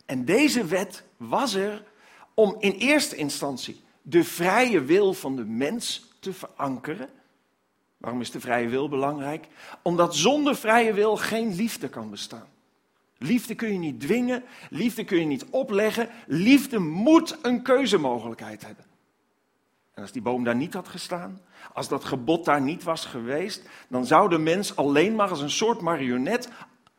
En 0.06 0.24
deze 0.24 0.64
wet 0.64 1.04
was 1.16 1.54
er 1.54 1.84
om 2.34 2.56
in 2.58 2.72
eerste 2.72 3.16
instantie 3.16 3.80
de 4.02 4.24
vrije 4.24 4.84
wil 4.84 5.12
van 5.12 5.36
de 5.36 5.44
mens 5.44 6.12
te 6.20 6.32
verankeren. 6.32 7.08
Waarom 8.04 8.22
is 8.22 8.30
de 8.30 8.40
vrije 8.40 8.68
wil 8.68 8.88
belangrijk? 8.88 9.46
Omdat 9.82 10.16
zonder 10.16 10.56
vrije 10.56 10.92
wil 10.92 11.16
geen 11.16 11.54
liefde 11.54 11.88
kan 11.88 12.10
bestaan. 12.10 12.48
Liefde 13.18 13.54
kun 13.54 13.72
je 13.72 13.78
niet 13.78 14.00
dwingen, 14.00 14.44
liefde 14.70 15.04
kun 15.04 15.18
je 15.18 15.24
niet 15.24 15.44
opleggen. 15.50 16.08
Liefde 16.26 16.78
moet 16.78 17.38
een 17.42 17.62
keuzemogelijkheid 17.62 18.66
hebben. 18.66 18.84
En 19.94 20.02
als 20.02 20.12
die 20.12 20.22
boom 20.22 20.44
daar 20.44 20.56
niet 20.56 20.74
had 20.74 20.88
gestaan, 20.88 21.40
als 21.72 21.88
dat 21.88 22.04
gebod 22.04 22.44
daar 22.44 22.60
niet 22.60 22.82
was 22.82 23.04
geweest, 23.04 23.68
dan 23.88 24.06
zou 24.06 24.28
de 24.28 24.38
mens 24.38 24.76
alleen 24.76 25.14
maar 25.14 25.28
als 25.28 25.40
een 25.40 25.50
soort 25.50 25.80
marionet 25.80 26.48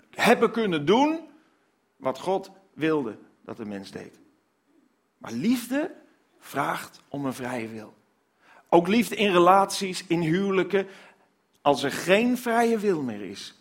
hebben 0.09 0.51
kunnen 0.51 0.85
doen 0.85 1.19
wat 1.95 2.19
God 2.19 2.51
wilde 2.73 3.17
dat 3.43 3.57
de 3.57 3.65
mens 3.65 3.91
deed. 3.91 4.19
Maar 5.17 5.31
liefde 5.31 5.91
vraagt 6.39 7.01
om 7.07 7.25
een 7.25 7.33
vrije 7.33 7.67
wil. 7.67 7.93
Ook 8.69 8.87
liefde 8.87 9.15
in 9.15 9.31
relaties, 9.31 10.03
in 10.07 10.21
huwelijken. 10.21 10.87
Als 11.61 11.83
er 11.83 11.91
geen 11.91 12.37
vrije 12.37 12.77
wil 12.77 13.01
meer 13.01 13.21
is, 13.21 13.55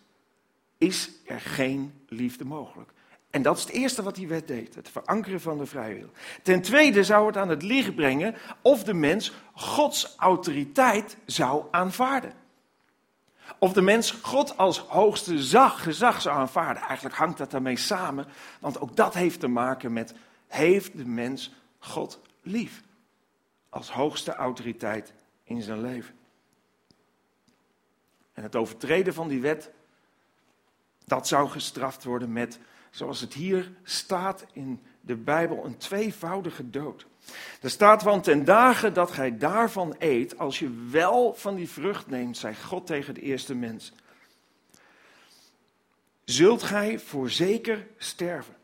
is 0.78 1.10
er 1.26 1.40
geen 1.40 1.92
liefde 2.08 2.44
mogelijk. 2.44 2.92
En 3.30 3.42
dat 3.42 3.56
is 3.56 3.62
het 3.62 3.72
eerste 3.72 4.02
wat 4.02 4.14
die 4.14 4.28
wet 4.28 4.48
deed, 4.48 4.74
het 4.74 4.88
verankeren 4.88 5.40
van 5.40 5.58
de 5.58 5.66
vrije 5.66 5.94
wil. 5.94 6.10
Ten 6.42 6.62
tweede 6.62 7.04
zou 7.04 7.26
het 7.26 7.36
aan 7.36 7.48
het 7.48 7.62
licht 7.62 7.94
brengen 7.94 8.34
of 8.62 8.84
de 8.84 8.94
mens 8.94 9.32
Gods 9.52 10.14
autoriteit 10.16 11.16
zou 11.26 11.64
aanvaarden. 11.70 12.32
Of 13.58 13.72
de 13.72 13.80
mens 13.80 14.10
God 14.10 14.56
als 14.56 14.78
hoogste 14.78 15.42
zag, 15.42 15.82
gezag 15.82 16.20
zou 16.20 16.36
aanvaarden. 16.36 16.82
Eigenlijk 16.82 17.16
hangt 17.16 17.38
dat 17.38 17.50
daarmee 17.50 17.76
samen, 17.76 18.26
want 18.60 18.80
ook 18.80 18.96
dat 18.96 19.14
heeft 19.14 19.40
te 19.40 19.48
maken 19.48 19.92
met, 19.92 20.14
heeft 20.48 20.96
de 20.96 21.06
mens 21.06 21.52
God 21.78 22.20
lief? 22.42 22.82
Als 23.74 23.90
hoogste 23.90 24.34
autoriteit 24.34 25.12
in 25.44 25.62
zijn 25.62 25.80
leven. 25.80 26.14
En 28.32 28.42
het 28.42 28.56
overtreden 28.56 29.14
van 29.14 29.28
die 29.28 29.40
wet, 29.40 29.70
dat 31.04 31.28
zou 31.28 31.48
gestraft 31.48 32.04
worden 32.04 32.32
met 32.32 32.58
zoals 32.90 33.20
het 33.20 33.32
hier 33.32 33.72
staat 33.82 34.46
in 34.52 34.82
de 35.00 35.16
Bijbel, 35.16 35.64
een 35.64 35.76
tweevoudige 35.76 36.70
dood. 36.70 37.06
Er 37.60 37.70
staat, 37.70 38.02
want 38.02 38.24
ten 38.24 38.44
dagen 38.44 38.92
dat 38.92 39.10
gij 39.10 39.38
daarvan 39.38 39.94
eet, 39.98 40.38
als 40.38 40.58
je 40.58 40.88
wel 40.90 41.34
van 41.34 41.54
die 41.54 41.68
vrucht 41.68 42.06
neemt, 42.06 42.36
zei 42.36 42.54
God 42.54 42.86
tegen 42.86 43.14
de 43.14 43.20
eerste 43.20 43.54
mens, 43.54 43.92
zult 46.24 46.62
gij 46.62 46.98
voorzeker 46.98 47.86
sterven. 47.96 48.54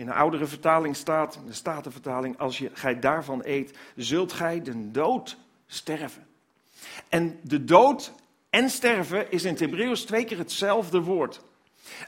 In 0.00 0.08
een 0.08 0.14
oudere 0.14 0.46
vertaling 0.46 0.96
staat, 0.96 1.40
de 1.46 1.52
Statenvertaling, 1.52 2.38
als 2.38 2.58
je, 2.58 2.70
gij 2.72 2.98
daarvan 2.98 3.40
eet, 3.44 3.78
zult 3.96 4.32
gij 4.32 4.62
de 4.62 4.90
dood 4.90 5.36
sterven. 5.66 6.26
En 7.08 7.38
de 7.42 7.64
dood 7.64 8.12
en 8.50 8.70
sterven 8.70 9.30
is 9.30 9.44
in 9.44 9.50
het 9.50 9.60
Hebreeuws 9.60 10.04
twee 10.04 10.24
keer 10.24 10.38
hetzelfde 10.38 11.00
woord. 11.00 11.40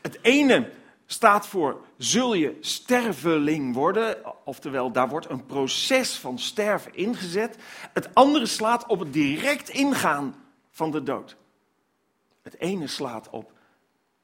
Het 0.02 0.18
ene 0.22 0.70
staat 1.06 1.46
voor 1.46 1.84
zul 1.96 2.34
je 2.34 2.56
sterveling 2.60 3.74
worden, 3.74 4.16
oftewel 4.44 4.92
daar 4.92 5.08
wordt 5.08 5.30
een 5.30 5.46
proces 5.46 6.18
van 6.18 6.38
sterven 6.38 6.94
ingezet. 6.94 7.56
Het 7.92 8.14
andere 8.14 8.46
slaat 8.46 8.86
op 8.86 8.98
het 8.98 9.12
direct 9.12 9.68
ingaan 9.68 10.34
van 10.70 10.90
de 10.90 11.02
dood. 11.02 11.36
Het 12.42 12.58
ene 12.58 12.86
slaat 12.86 13.30
op 13.30 13.52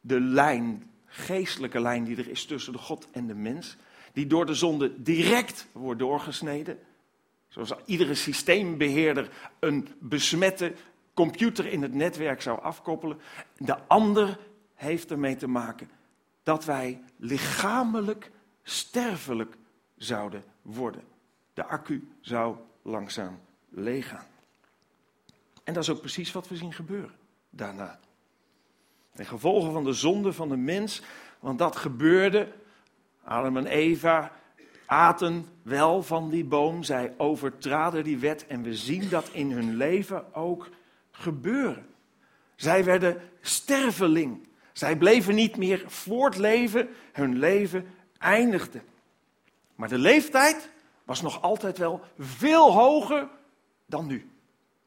de 0.00 0.20
lijn, 0.20 0.87
geestelijke 1.08 1.80
lijn 1.80 2.04
die 2.04 2.16
er 2.16 2.28
is 2.28 2.44
tussen 2.44 2.72
de 2.72 2.78
God 2.78 3.08
en 3.10 3.26
de 3.26 3.34
mens, 3.34 3.76
die 4.12 4.26
door 4.26 4.46
de 4.46 4.54
zonde 4.54 5.02
direct 5.02 5.66
wordt 5.72 5.98
doorgesneden. 6.00 6.78
Zoals 7.48 7.72
iedere 7.84 8.14
systeembeheerder 8.14 9.30
een 9.58 9.88
besmette 9.98 10.74
computer 11.14 11.66
in 11.66 11.82
het 11.82 11.94
netwerk 11.94 12.42
zou 12.42 12.60
afkoppelen. 12.60 13.20
De 13.56 13.78
ander 13.86 14.38
heeft 14.74 15.10
ermee 15.10 15.36
te 15.36 15.48
maken 15.48 15.90
dat 16.42 16.64
wij 16.64 17.02
lichamelijk 17.16 18.30
sterfelijk 18.62 19.56
zouden 19.96 20.44
worden. 20.62 21.02
De 21.54 21.64
accu 21.64 22.08
zou 22.20 22.56
langzaam 22.82 23.40
leeggaan. 23.68 24.26
En 25.64 25.74
dat 25.74 25.82
is 25.82 25.90
ook 25.90 26.00
precies 26.00 26.32
wat 26.32 26.48
we 26.48 26.56
zien 26.56 26.72
gebeuren 26.72 27.14
daarna. 27.50 27.98
Ten 29.18 29.26
gevolge 29.26 29.70
van 29.70 29.84
de 29.84 29.92
zonde 29.92 30.32
van 30.32 30.48
de 30.48 30.56
mens, 30.56 31.02
want 31.40 31.58
dat 31.58 31.76
gebeurde. 31.76 32.48
Adam 33.24 33.56
en 33.56 33.66
Eva 33.66 34.32
aten 34.86 35.46
wel 35.62 36.02
van 36.02 36.30
die 36.30 36.44
boom, 36.44 36.82
zij 36.82 37.14
overtraden 37.16 38.04
die 38.04 38.18
wet 38.18 38.46
en 38.46 38.62
we 38.62 38.74
zien 38.74 39.08
dat 39.08 39.28
in 39.32 39.50
hun 39.50 39.76
leven 39.76 40.34
ook 40.34 40.68
gebeuren. 41.10 41.86
Zij 42.54 42.84
werden 42.84 43.20
sterveling. 43.40 44.48
Zij 44.72 44.96
bleven 44.96 45.34
niet 45.34 45.56
meer 45.56 45.84
voortleven, 45.86 46.88
hun 47.12 47.38
leven 47.38 47.86
eindigde. 48.18 48.80
Maar 49.74 49.88
de 49.88 49.98
leeftijd 49.98 50.70
was 51.04 51.22
nog 51.22 51.42
altijd 51.42 51.78
wel 51.78 52.00
veel 52.18 52.72
hoger 52.72 53.28
dan 53.86 54.06
nu. 54.06 54.30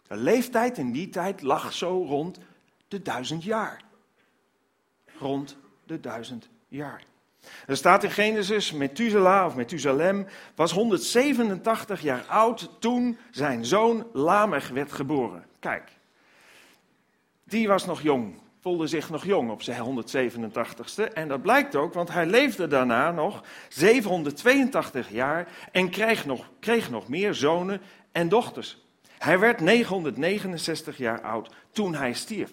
De 0.07 0.17
leeftijd 0.17 0.77
in 0.77 0.91
die 0.91 1.09
tijd 1.09 1.41
lag 1.41 1.73
zo 1.73 2.03
rond 2.07 2.39
de 2.87 3.01
duizend 3.01 3.43
jaar. 3.43 3.89
Rond 5.21 5.57
de 5.85 5.99
duizend 5.99 6.49
jaar. 6.67 7.03
Er 7.67 7.77
staat 7.77 8.03
in 8.03 8.11
Genesis, 8.11 8.71
Methuselah 8.71 9.45
of 9.45 9.55
Methusalem 9.55 10.27
was 10.55 10.71
187 10.71 12.01
jaar 12.01 12.23
oud 12.27 12.69
toen 12.79 13.17
zijn 13.31 13.65
zoon 13.65 14.07
Lamech 14.13 14.69
werd 14.69 14.91
geboren. 14.91 15.45
Kijk, 15.59 15.91
die 17.43 17.67
was 17.67 17.85
nog 17.85 18.01
jong 18.01 18.41
voelde 18.61 18.87
zich 18.87 19.09
nog 19.09 19.25
jong 19.25 19.51
op 19.51 19.61
zijn 19.61 20.03
187ste. 20.03 21.13
En 21.13 21.27
dat 21.27 21.41
blijkt 21.41 21.75
ook, 21.75 21.93
want 21.93 22.11
hij 22.11 22.25
leefde 22.25 22.67
daarna 22.67 23.11
nog 23.11 23.43
782 23.69 25.09
jaar 25.09 25.47
en 25.71 25.89
kreeg 25.89 26.25
nog, 26.25 26.49
kreeg 26.59 26.89
nog 26.89 27.07
meer 27.07 27.33
zonen 27.33 27.81
en 28.11 28.29
dochters. 28.29 28.85
Hij 29.17 29.39
werd 29.39 29.59
969 29.59 30.97
jaar 30.97 31.21
oud 31.21 31.49
toen 31.71 31.95
hij 31.95 32.13
stierf. 32.13 32.51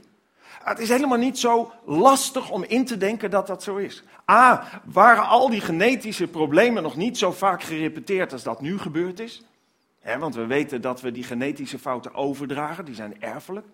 Het 0.62 0.78
is 0.78 0.88
helemaal 0.88 1.19
niet 1.19 1.38
zo 1.38 1.73
lastig 1.85 2.50
om 2.50 2.64
in 2.64 2.85
te 2.85 2.97
denken 2.97 3.31
dat 3.31 3.47
dat 3.47 3.62
zo 3.62 3.76
is. 3.76 4.02
A, 4.31 4.64
waren 4.85 5.26
al 5.26 5.50
die 5.50 5.61
genetische 5.61 6.28
problemen 6.28 6.83
nog 6.83 6.97
niet 6.97 7.19
zo 7.19 7.33
vaak 7.33 7.62
gerepeteerd 7.62 8.33
als 8.33 8.43
dat 8.43 8.61
nu 8.61 8.78
gebeurd 8.78 9.21
is? 9.21 9.43
want 10.19 10.35
we 10.35 10.47
weten 10.47 10.81
dat 10.81 11.00
we 11.00 11.12
die 11.12 11.25
genetische 11.25 11.78
fouten 11.78 12.14
overdragen, 12.14 12.85
die 12.85 12.95
zijn 12.95 13.23
erfelijk. 13.23 13.67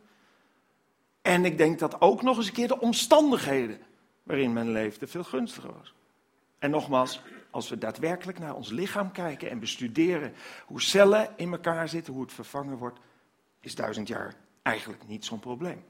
En 1.23 1.45
ik 1.45 1.59
denk 1.59 1.79
dat 1.79 2.01
ook 2.01 2.23
nog 2.23 2.37
eens 2.37 2.47
een 2.47 2.53
keer 2.53 2.69
de 2.69 2.81
omstandigheden 2.81 3.79
waarin 4.23 4.53
men 4.53 4.73
leefde 4.73 5.07
veel 5.07 5.25
gunstiger 5.25 5.73
was. 5.79 5.95
En 6.59 6.71
nogmaals, 6.71 7.23
als 7.51 7.69
we 7.69 7.79
daadwerkelijk 7.79 8.39
naar 8.39 8.55
ons 8.55 8.71
lichaam 8.71 9.13
kijken 9.13 9.51
en 9.51 9.59
bestuderen 9.59 10.33
hoe 10.67 10.83
cellen 10.83 11.29
in 11.37 11.53
elkaar 11.53 11.89
zitten, 11.89 12.13
hoe 12.13 12.23
het 12.23 12.33
vervangen 12.33 12.77
wordt, 12.77 12.99
is 13.61 13.75
duizend 13.75 14.09
jaar 14.09 14.35
eigenlijk 14.63 15.07
niet 15.07 15.25
zo'n 15.25 15.41
probleem. 15.41 15.85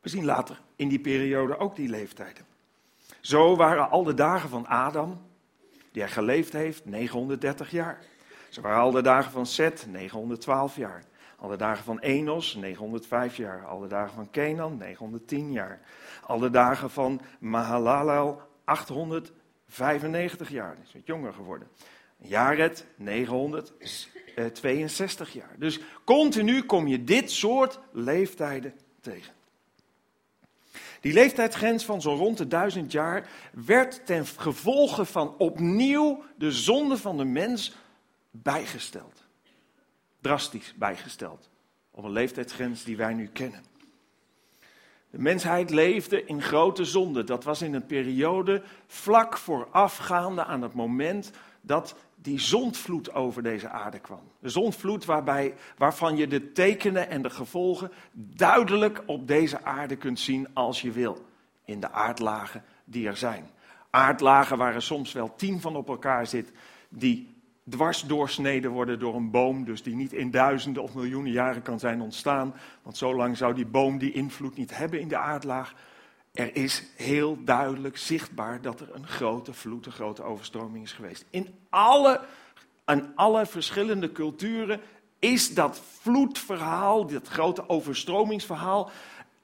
We 0.00 0.08
zien 0.08 0.24
later 0.24 0.60
in 0.76 0.88
die 0.88 1.00
periode 1.00 1.58
ook 1.58 1.76
die 1.76 1.88
leeftijden. 1.88 2.44
Zo 3.20 3.56
waren 3.56 3.90
al 3.90 4.04
de 4.04 4.14
dagen 4.14 4.48
van 4.48 4.66
Adam, 4.66 5.20
die 5.92 6.02
hij 6.02 6.10
geleefd 6.10 6.52
heeft, 6.52 6.84
930 6.84 7.70
jaar. 7.70 7.98
Ze 8.48 8.60
waren 8.60 8.80
al 8.80 8.90
de 8.90 9.02
dagen 9.02 9.32
van 9.32 9.46
Seth, 9.46 9.86
912 9.88 10.76
jaar. 10.76 11.04
Al 11.36 11.48
de 11.48 11.56
dagen 11.56 11.84
van 11.84 11.98
Enos, 11.98 12.54
905 12.54 13.36
jaar. 13.36 13.66
Al 13.66 13.80
de 13.80 13.86
dagen 13.86 14.14
van 14.14 14.30
Kenan, 14.30 14.76
910 14.76 15.52
jaar. 15.52 15.80
Al 16.26 16.38
de 16.38 16.50
dagen 16.50 16.90
van 16.90 17.20
Mahalalel, 17.38 18.42
895 18.64 20.50
jaar. 20.50 20.76
Is 20.84 20.92
wat 20.92 21.06
jonger 21.06 21.32
geworden. 21.32 21.68
Jared 22.16 22.86
962 22.96 25.32
jaar. 25.32 25.54
Dus 25.58 25.80
continu 26.04 26.62
kom 26.62 26.86
je 26.86 27.04
dit 27.04 27.30
soort 27.30 27.78
leeftijden 27.92 28.74
tegen. 29.00 29.38
Die 31.00 31.12
leeftijdsgrens 31.12 31.84
van 31.84 32.00
zo 32.00 32.14
rond 32.14 32.38
de 32.38 32.46
duizend 32.46 32.92
jaar 32.92 33.28
werd 33.52 34.06
ten 34.06 34.26
gevolge 34.26 35.04
van 35.04 35.34
opnieuw 35.38 36.22
de 36.36 36.52
zonde 36.52 36.96
van 36.96 37.16
de 37.16 37.24
mens 37.24 37.76
bijgesteld. 38.30 39.24
Drastisch 40.20 40.74
bijgesteld. 40.76 41.50
Op 41.90 42.04
een 42.04 42.12
leeftijdsgrens 42.12 42.84
die 42.84 42.96
wij 42.96 43.14
nu 43.14 43.26
kennen. 43.26 43.64
De 45.10 45.18
mensheid 45.18 45.70
leefde 45.70 46.24
in 46.24 46.42
grote 46.42 46.84
zonde. 46.84 47.24
Dat 47.24 47.44
was 47.44 47.62
in 47.62 47.74
een 47.74 47.86
periode 47.86 48.62
vlak 48.86 49.36
voorafgaande 49.36 50.44
aan 50.44 50.62
het 50.62 50.74
moment 50.74 51.30
dat 51.60 51.94
die 52.22 52.40
zondvloed 52.40 53.14
over 53.14 53.42
deze 53.42 53.68
aarde 53.68 53.98
kwam. 53.98 54.22
De 54.38 54.48
zondvloed 54.48 55.04
waarbij, 55.04 55.54
waarvan 55.76 56.16
je 56.16 56.26
de 56.26 56.52
tekenen 56.52 57.10
en 57.10 57.22
de 57.22 57.30
gevolgen 57.30 57.90
duidelijk 58.12 59.02
op 59.06 59.26
deze 59.26 59.64
aarde 59.64 59.96
kunt 59.96 60.20
zien 60.20 60.48
als 60.52 60.80
je 60.80 60.90
wil. 60.90 61.26
In 61.64 61.80
de 61.80 61.90
aardlagen 61.90 62.64
die 62.84 63.06
er 63.06 63.16
zijn. 63.16 63.50
Aardlagen 63.90 64.58
waar 64.58 64.74
er 64.74 64.82
soms 64.82 65.12
wel 65.12 65.34
tien 65.36 65.60
van 65.60 65.76
op 65.76 65.88
elkaar 65.88 66.26
zit, 66.26 66.52
die 66.88 67.34
dwars 67.68 68.02
doorsneden 68.02 68.70
worden 68.70 68.98
door 68.98 69.14
een 69.14 69.30
boom, 69.30 69.64
dus 69.64 69.82
die 69.82 69.94
niet 69.94 70.12
in 70.12 70.30
duizenden 70.30 70.82
of 70.82 70.94
miljoenen 70.94 71.32
jaren 71.32 71.62
kan 71.62 71.78
zijn 71.78 72.00
ontstaan, 72.00 72.54
want 72.82 72.96
zo 72.96 73.14
lang 73.14 73.36
zou 73.36 73.54
die 73.54 73.66
boom 73.66 73.98
die 73.98 74.12
invloed 74.12 74.56
niet 74.56 74.76
hebben 74.76 75.00
in 75.00 75.08
de 75.08 75.16
aardlaag. 75.16 75.74
Er 76.32 76.56
is 76.56 76.82
heel 76.96 77.44
duidelijk 77.44 77.96
zichtbaar 77.96 78.60
dat 78.60 78.80
er 78.80 78.94
een 78.94 79.06
grote 79.06 79.52
vloed, 79.52 79.86
een 79.86 79.92
grote 79.92 80.22
overstroming 80.22 80.84
is 80.84 80.92
geweest. 80.92 81.24
In 81.30 81.58
alle, 81.68 82.20
in 82.86 83.12
alle 83.14 83.46
verschillende 83.46 84.12
culturen 84.12 84.80
is 85.18 85.54
dat 85.54 85.80
vloedverhaal, 86.00 87.06
dat 87.06 87.28
grote 87.28 87.68
overstromingsverhaal, 87.68 88.90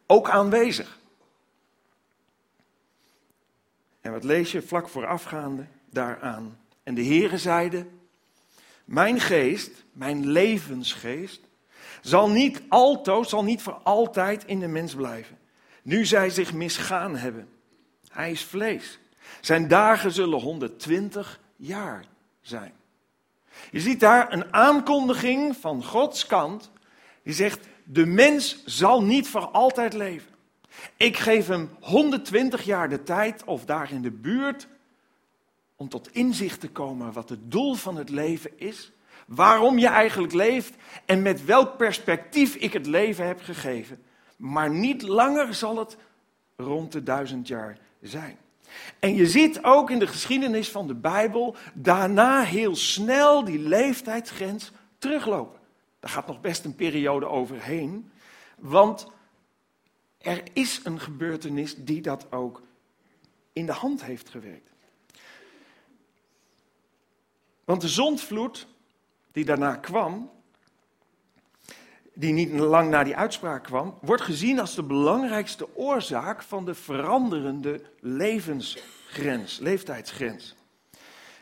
ook 0.07 0.31
aanwezig. 0.31 0.99
En 4.01 4.13
wat 4.13 4.25
lees 4.25 4.53
je 4.53 4.63
vlak 4.63 4.89
voorafgaande 4.89 5.67
daaraan? 5.91 6.59
En 6.83 6.95
de 6.95 7.05
Heere 7.05 7.39
zeide, 7.39 7.87
mijn 8.85 9.21
geest, 9.21 9.85
mijn 9.93 10.27
levensgeest, 10.27 11.41
zal 12.01 12.31
niet 12.31 12.63
altoos, 12.69 13.29
zal 13.29 13.45
niet 13.45 13.63
voor 13.63 13.81
altijd 13.83 14.45
in 14.45 14.61
de 14.61 14.69
mens 14.69 14.95
blijven. 14.95 15.39
Nu 15.87 16.05
zij 16.05 16.31
zich 16.31 16.53
misgaan 16.53 17.17
hebben. 17.17 17.49
Hij 18.09 18.31
is 18.31 18.45
vlees. 18.45 18.99
Zijn 19.41 19.69
dagen 19.69 20.13
zullen 20.13 20.41
120 20.41 21.41
jaar 21.57 22.05
zijn. 22.41 22.73
Je 23.71 23.81
ziet 23.81 24.01
daar 24.01 24.33
een 24.33 24.55
aankondiging 24.55 25.57
van 25.57 25.85
Gods 25.85 26.27
kant. 26.27 26.71
Die 27.23 27.35
zegt: 27.35 27.67
De 27.85 28.07
mens 28.07 28.63
zal 28.65 29.03
niet 29.03 29.29
voor 29.29 29.49
altijd 29.49 29.93
leven. 29.93 30.31
Ik 30.97 31.17
geef 31.17 31.47
hem 31.47 31.71
120 31.81 32.63
jaar 32.63 32.89
de 32.89 33.03
tijd, 33.03 33.45
of 33.45 33.65
daar 33.65 33.93
in 33.93 34.03
de 34.03 34.11
buurt, 34.11 34.69
om 35.77 35.89
tot 35.89 36.13
inzicht 36.13 36.61
te 36.61 36.69
komen 36.69 37.13
wat 37.13 37.29
het 37.29 37.51
doel 37.51 37.75
van 37.75 37.97
het 37.97 38.11
leven 38.11 38.59
is. 38.59 38.93
Waarom 39.27 39.79
je 39.79 39.89
eigenlijk 39.89 40.33
leeft 40.33 40.75
en 41.05 41.23
met 41.23 41.45
welk 41.45 41.77
perspectief 41.77 42.55
ik 42.55 42.73
het 42.73 42.87
leven 42.87 43.27
heb 43.27 43.43
gegeven. 43.43 44.05
Maar 44.37 44.71
niet 44.71 45.03
langer 45.03 45.55
zal 45.55 45.79
het 45.79 45.97
rond 46.57 46.93
de 46.93 47.03
duizend 47.03 47.49
jaar 47.49 47.79
zijn. 48.03 48.39
En 48.99 49.15
je 49.15 49.27
ziet 49.27 49.63
ook 49.63 49.91
in 49.91 49.99
de 49.99 50.07
geschiedenis 50.07 50.71
van 50.71 50.87
de 50.87 50.95
Bijbel 50.95 51.57
daarna 51.75 52.43
heel 52.43 52.77
snel 52.77 53.45
die 53.45 53.59
leeftijdsgrens 53.59 54.73
teruglopen. 54.99 55.61
Daar 56.01 56.11
gaat 56.11 56.27
nog 56.27 56.41
best 56.41 56.65
een 56.65 56.75
periode 56.75 57.27
overheen, 57.27 58.11
want 58.59 59.07
er 60.19 60.43
is 60.53 60.81
een 60.85 61.01
gebeurtenis 61.01 61.75
die 61.77 62.01
dat 62.01 62.33
ook 62.33 62.63
in 63.53 63.67
de 63.67 63.73
hand 63.73 64.05
heeft 64.05 64.29
gewerkt. 64.29 64.73
Want 67.65 67.81
de 67.81 67.89
zondvloed 67.89 68.67
die 69.33 69.45
daarna 69.45 69.77
kwam, 69.77 70.31
die 72.19 72.33
niet 72.33 72.53
lang 72.53 72.91
na 72.91 73.05
die 73.05 73.17
uitspraak 73.17 73.63
kwam, 73.63 73.95
wordt 74.01 74.23
gezien 74.23 74.61
als 74.61 74.75
de 74.75 74.83
belangrijkste 74.83 75.77
oorzaak 75.77 76.43
van 76.43 76.65
de 76.65 76.75
veranderende 76.75 77.83
levensgrens, 78.01 79.59
leeftijdsgrens. 79.59 80.57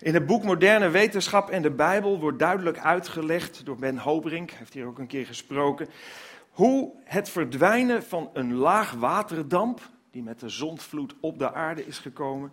In 0.01 0.15
het 0.15 0.27
boek 0.27 0.43
Moderne 0.43 0.89
Wetenschap 0.89 1.51
en 1.51 1.63
de 1.63 1.71
Bijbel 1.71 2.21
wordt 2.21 2.39
duidelijk 2.39 2.79
uitgelegd 2.79 3.65
door 3.65 3.77
Ben 3.77 3.99
Hobrink, 3.99 4.51
heeft 4.51 4.75
hier 4.75 4.87
ook 4.87 4.99
een 4.99 5.07
keer 5.07 5.27
gesproken, 5.27 5.89
hoe 6.51 6.93
het 7.05 7.29
verdwijnen 7.29 8.03
van 8.03 8.31
een 8.33 8.55
laag 8.55 8.93
waterdamp, 8.93 9.81
die 10.11 10.23
met 10.23 10.41
de 10.41 10.49
zondvloed 10.49 11.15
op 11.21 11.39
de 11.39 11.53
aarde 11.53 11.87
is 11.87 11.99
gekomen, 11.99 12.53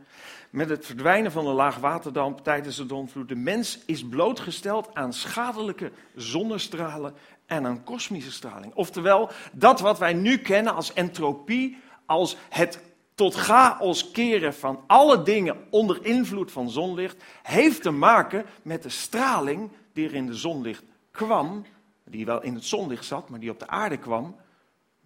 met 0.50 0.70
het 0.70 0.86
verdwijnen 0.86 1.32
van 1.32 1.46
de 1.46 1.52
laag 1.52 1.78
waterdamp 1.78 2.44
tijdens 2.44 2.76
de 2.76 2.86
zondvloed, 2.88 3.30
de 3.30 3.36
mens 3.36 3.80
is 3.86 4.08
blootgesteld 4.08 4.90
aan 4.94 5.14
schadelijke 5.14 5.92
zonnestralen 6.16 7.14
en 7.52 7.66
aan 7.66 7.84
kosmische 7.84 8.32
straling. 8.32 8.74
Oftewel, 8.74 9.30
dat 9.52 9.80
wat 9.80 10.00
wij 10.00 10.14
nu 10.14 10.38
kennen 10.38 10.76
als 10.76 10.94
entropie, 10.94 11.78
als 12.06 12.38
het 12.50 12.80
tot 13.16 13.36
chaos 13.36 14.12
keren 14.12 14.54
van 14.54 14.84
alle 14.88 15.24
dingen 15.24 15.58
onder 15.70 16.06
invloed 16.06 16.52
van 16.52 16.70
zonlicht, 16.70 17.24
heeft 17.44 17.82
te 17.82 17.92
maken 17.92 18.46
met 18.62 18.84
de 18.84 18.90
straling 18.90 19.72
die 19.94 20.08
er 20.08 20.14
in 20.14 20.26
de 20.26 20.34
zonlicht 20.34 20.84
kwam, 21.12 21.66
die 22.04 22.26
wel 22.26 22.42
in 22.42 22.54
het 22.54 22.66
zonlicht 22.66 23.06
zat, 23.06 23.30
maar 23.30 23.40
die 23.40 23.50
op 23.50 23.60
de 23.60 23.68
aarde 23.68 23.98
kwam, 23.98 24.36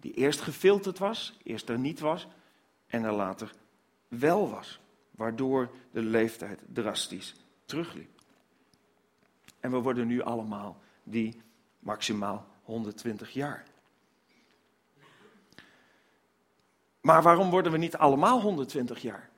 die 0.00 0.12
eerst 0.12 0.40
gefilterd 0.40 0.98
was, 0.98 1.38
eerst 1.42 1.68
er 1.68 1.78
niet 1.78 2.00
was 2.00 2.26
en 2.86 3.04
er 3.04 3.12
later 3.12 3.52
wel 4.08 4.50
was, 4.50 4.80
waardoor 5.10 5.70
de 5.90 6.02
leeftijd 6.02 6.60
drastisch 6.72 7.34
terugliep. 7.64 8.20
En 9.60 9.70
we 9.70 9.78
worden 9.78 10.06
nu 10.06 10.22
allemaal 10.22 10.80
die 11.02 11.44
maximaal 11.86 12.46
120 12.62 13.30
jaar. 13.30 13.64
Maar 17.00 17.22
waarom 17.22 17.50
worden 17.50 17.72
we 17.72 17.78
niet 17.78 17.96
allemaal 17.96 18.40
120 18.40 19.02
jaar? 19.02 19.28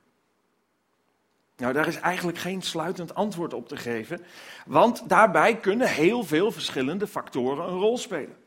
Nou, 1.57 1.73
daar 1.73 1.87
is 1.87 1.99
eigenlijk 1.99 2.37
geen 2.37 2.61
sluitend 2.61 3.15
antwoord 3.15 3.53
op 3.53 3.67
te 3.67 3.77
geven, 3.77 4.21
want 4.65 5.09
daarbij 5.09 5.57
kunnen 5.57 5.87
heel 5.87 6.23
veel 6.23 6.51
verschillende 6.51 7.07
factoren 7.07 7.67
een 7.67 7.79
rol 7.79 7.97
spelen. 7.97 8.37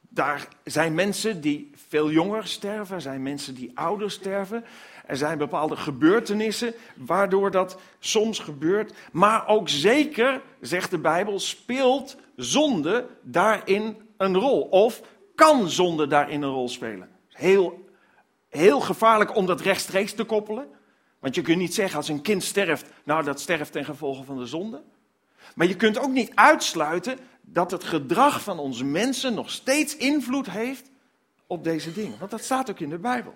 Daar 0.00 0.48
zijn 0.64 0.94
mensen 0.94 1.40
die 1.40 1.70
veel 1.88 2.10
jonger 2.10 2.46
sterven, 2.46 2.94
er 2.94 3.00
zijn 3.00 3.22
mensen 3.22 3.54
die 3.54 3.78
ouder 3.78 4.10
sterven. 4.10 4.64
Er 5.06 5.16
zijn 5.16 5.38
bepaalde 5.38 5.76
gebeurtenissen 5.76 6.74
waardoor 6.96 7.50
dat 7.50 7.78
soms 7.98 8.38
gebeurt. 8.38 8.94
Maar 9.12 9.48
ook 9.48 9.68
zeker, 9.68 10.42
zegt 10.60 10.90
de 10.90 10.98
Bijbel, 10.98 11.38
speelt 11.38 12.16
zonde 12.36 13.06
daarin 13.22 13.96
een 14.16 14.36
rol. 14.36 14.60
Of 14.60 15.02
kan 15.34 15.70
zonde 15.70 16.06
daarin 16.06 16.42
een 16.42 16.50
rol 16.50 16.68
spelen. 16.68 17.08
Heel, 17.28 17.84
heel 18.48 18.80
gevaarlijk 18.80 19.36
om 19.36 19.46
dat 19.46 19.60
rechtstreeks 19.60 20.12
te 20.12 20.24
koppelen. 20.24 20.68
Want 21.18 21.34
je 21.34 21.42
kunt 21.42 21.58
niet 21.58 21.74
zeggen 21.74 21.96
als 21.96 22.08
een 22.08 22.22
kind 22.22 22.42
sterft, 22.42 22.86
nou 23.04 23.24
dat 23.24 23.40
sterft 23.40 23.72
ten 23.72 23.84
gevolge 23.84 24.24
van 24.24 24.38
de 24.38 24.46
zonde. 24.46 24.82
Maar 25.54 25.66
je 25.66 25.76
kunt 25.76 25.98
ook 25.98 26.10
niet 26.10 26.32
uitsluiten 26.34 27.18
dat 27.40 27.70
het 27.70 27.84
gedrag 27.84 28.42
van 28.42 28.58
onze 28.58 28.84
mensen 28.84 29.34
nog 29.34 29.50
steeds 29.50 29.96
invloed 29.96 30.50
heeft 30.50 30.90
op 31.46 31.64
deze 31.64 31.92
dingen. 31.92 32.18
Want 32.18 32.30
dat 32.30 32.44
staat 32.44 32.70
ook 32.70 32.80
in 32.80 32.90
de 32.90 32.98
Bijbel. 32.98 33.34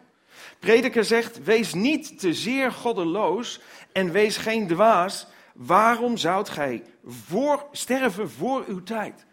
Prediker 0.59 1.05
zegt: 1.05 1.45
Wees 1.45 1.75
niet 1.75 2.19
te 2.19 2.35
zeer 2.35 2.73
goddeloos 2.73 3.61
en 3.93 4.13
wees 4.13 4.37
geen 4.37 4.67
dwaas. 4.67 5.27
Waarom 5.61 6.17
zoudt 6.17 6.49
gij 6.49 6.85
voor, 7.05 7.67
sterven 7.73 8.31
voor 8.31 8.65
uw 8.67 8.83
tijd? 8.83 9.27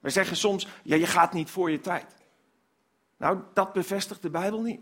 Wij 0.00 0.10
zeggen 0.10 0.36
soms: 0.36 0.66
Ja, 0.82 0.96
je 0.96 1.06
gaat 1.06 1.32
niet 1.32 1.50
voor 1.50 1.70
je 1.70 1.80
tijd. 1.80 2.06
Nou, 3.16 3.40
dat 3.54 3.72
bevestigt 3.72 4.22
de 4.22 4.30
Bijbel 4.30 4.60
niet. 4.60 4.80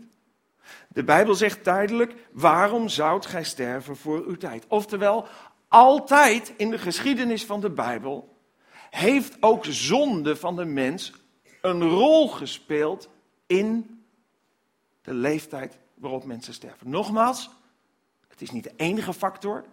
De 0.87 1.03
Bijbel 1.03 1.35
zegt 1.35 1.63
duidelijk: 1.63 2.15
Waarom 2.31 2.89
zoudt 2.89 3.25
gij 3.25 3.43
sterven 3.43 3.97
voor 3.97 4.25
uw 4.25 4.37
tijd? 4.37 4.65
Oftewel, 4.67 5.27
altijd 5.67 6.53
in 6.57 6.69
de 6.69 6.77
geschiedenis 6.77 7.45
van 7.45 7.61
de 7.61 7.69
Bijbel 7.69 8.37
heeft 8.89 9.37
ook 9.39 9.65
zonde 9.65 10.35
van 10.35 10.55
de 10.55 10.65
mens 10.65 11.13
een 11.61 11.89
rol 11.89 12.27
gespeeld 12.27 13.09
in 13.47 14.03
de 15.01 15.13
leeftijd 15.13 15.77
waarop 15.93 16.23
mensen 16.23 16.53
sterven. 16.53 16.89
Nogmaals, 16.89 17.49
het 18.27 18.41
is 18.41 18.51
niet 18.51 18.63
de 18.63 18.73
enige 18.75 19.13
factor. 19.13 19.65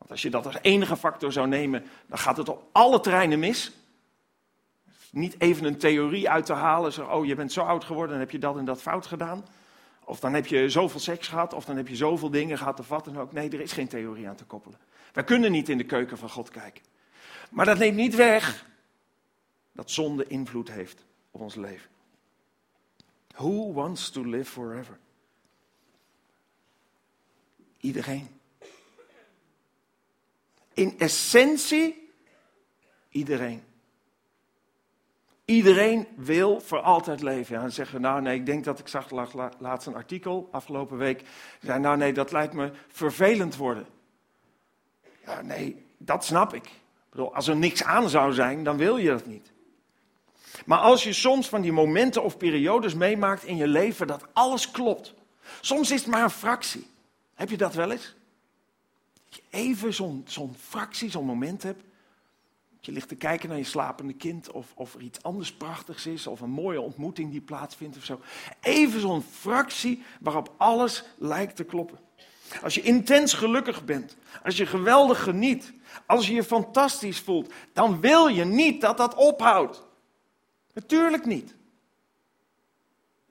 Want 0.00 0.10
als 0.10 0.22
je 0.22 0.30
dat 0.30 0.46
als 0.46 0.58
enige 0.62 0.96
factor 0.96 1.32
zou 1.32 1.48
nemen, 1.48 1.84
dan 2.06 2.18
gaat 2.18 2.36
het 2.36 2.48
op 2.48 2.68
alle 2.72 3.00
terreinen 3.00 3.38
mis. 3.38 3.72
Niet 5.10 5.40
even 5.40 5.64
een 5.64 5.78
theorie 5.78 6.30
uit 6.30 6.46
te 6.46 6.52
halen, 6.52 6.92
zo, 6.92 7.04
oh 7.04 7.26
je 7.26 7.34
bent 7.34 7.52
zo 7.52 7.60
oud 7.60 7.84
geworden, 7.84 8.10
dan 8.10 8.20
heb 8.20 8.30
je 8.30 8.38
dat 8.38 8.56
en 8.56 8.64
dat 8.64 8.82
fout 8.82 9.06
gedaan. 9.06 9.44
Of 10.04 10.20
dan 10.20 10.34
heb 10.34 10.46
je 10.46 10.68
zoveel 10.68 11.00
seks 11.00 11.28
gehad, 11.28 11.54
of 11.54 11.64
dan 11.64 11.76
heb 11.76 11.88
je 11.88 11.96
zoveel 11.96 12.30
dingen 12.30 12.58
gehad 12.58 12.80
of 12.80 12.88
wat 12.88 13.04
dan 13.04 13.18
ook. 13.18 13.32
Nee, 13.32 13.50
er 13.50 13.60
is 13.60 13.72
geen 13.72 13.88
theorie 13.88 14.28
aan 14.28 14.34
te 14.34 14.44
koppelen. 14.44 14.78
Wij 15.12 15.24
kunnen 15.24 15.52
niet 15.52 15.68
in 15.68 15.78
de 15.78 15.84
keuken 15.84 16.18
van 16.18 16.30
God 16.30 16.50
kijken. 16.50 16.82
Maar 17.50 17.64
dat 17.64 17.78
neemt 17.78 17.96
niet 17.96 18.14
weg 18.14 18.66
dat 19.72 19.90
zonde 19.90 20.26
invloed 20.26 20.70
heeft 20.70 21.04
op 21.30 21.40
ons 21.40 21.54
leven. 21.54 21.90
Who 23.34 23.72
wants 23.72 24.10
to 24.10 24.22
live 24.22 24.50
forever? 24.50 24.98
Iedereen. 27.80 28.39
In 30.80 30.98
essentie, 30.98 32.10
iedereen. 33.08 33.62
Iedereen 35.44 36.06
wil 36.16 36.60
voor 36.60 36.80
altijd 36.80 37.22
leven. 37.22 37.54
Ja, 37.54 37.60
dan 37.60 37.70
zeggen 37.70 38.00
nou 38.00 38.22
nee, 38.22 38.38
ik 38.38 38.46
denk 38.46 38.64
dat 38.64 38.78
ik 38.78 38.88
zag 38.88 39.10
laatst 39.58 39.86
een 39.86 39.94
artikel 39.94 40.48
afgelopen 40.52 40.96
week. 40.96 41.22
Zei, 41.62 41.78
nou 41.78 41.96
nee, 41.96 42.12
dat 42.12 42.32
lijkt 42.32 42.52
me 42.52 42.70
vervelend 42.88 43.56
worden. 43.56 43.86
Ja, 45.24 45.42
nee, 45.42 45.84
dat 45.98 46.24
snap 46.24 46.54
ik. 46.54 46.64
ik 46.64 47.10
bedoel, 47.10 47.34
als 47.34 47.48
er 47.48 47.56
niks 47.56 47.84
aan 47.84 48.08
zou 48.08 48.32
zijn, 48.32 48.64
dan 48.64 48.76
wil 48.76 48.96
je 48.96 49.08
dat 49.08 49.26
niet. 49.26 49.52
Maar 50.66 50.78
als 50.78 51.02
je 51.04 51.12
soms 51.12 51.48
van 51.48 51.60
die 51.60 51.72
momenten 51.72 52.22
of 52.22 52.36
periodes 52.36 52.94
meemaakt 52.94 53.44
in 53.44 53.56
je 53.56 53.66
leven 53.66 54.06
dat 54.06 54.26
alles 54.32 54.70
klopt. 54.70 55.14
Soms 55.60 55.90
is 55.90 56.00
het 56.00 56.10
maar 56.10 56.22
een 56.22 56.30
fractie. 56.30 56.86
Heb 57.34 57.50
je 57.50 57.56
dat 57.56 57.74
wel 57.74 57.90
eens? 57.90 58.18
Dat 59.30 59.38
je 59.38 59.58
even 59.58 59.94
zo'n 60.24 60.54
fractie, 60.58 61.10
zo'n 61.10 61.24
moment 61.24 61.62
hebt. 61.62 61.82
Je 62.80 62.92
ligt 62.92 63.08
te 63.08 63.14
kijken 63.14 63.48
naar 63.48 63.58
je 63.58 63.64
slapende 63.64 64.12
kind 64.12 64.50
of, 64.50 64.72
of 64.74 64.94
er 64.94 65.00
iets 65.00 65.22
anders 65.22 65.52
prachtigs 65.52 66.06
is 66.06 66.26
of 66.26 66.40
een 66.40 66.50
mooie 66.50 66.80
ontmoeting 66.80 67.30
die 67.30 67.40
plaatsvindt 67.40 67.96
of 67.96 68.04
zo. 68.04 68.20
Even 68.60 69.00
zo'n 69.00 69.22
fractie 69.22 70.02
waarop 70.20 70.54
alles 70.56 71.04
lijkt 71.18 71.56
te 71.56 71.64
kloppen. 71.64 71.98
Als 72.62 72.74
je 72.74 72.82
intens 72.82 73.32
gelukkig 73.32 73.84
bent, 73.84 74.16
als 74.44 74.56
je 74.56 74.66
geweldig 74.66 75.22
geniet, 75.22 75.72
als 76.06 76.26
je 76.26 76.34
je 76.34 76.44
fantastisch 76.44 77.20
voelt, 77.20 77.52
dan 77.72 78.00
wil 78.00 78.26
je 78.26 78.44
niet 78.44 78.80
dat 78.80 78.96
dat 78.96 79.14
ophoudt. 79.14 79.82
Natuurlijk 80.72 81.26
niet. 81.26 81.54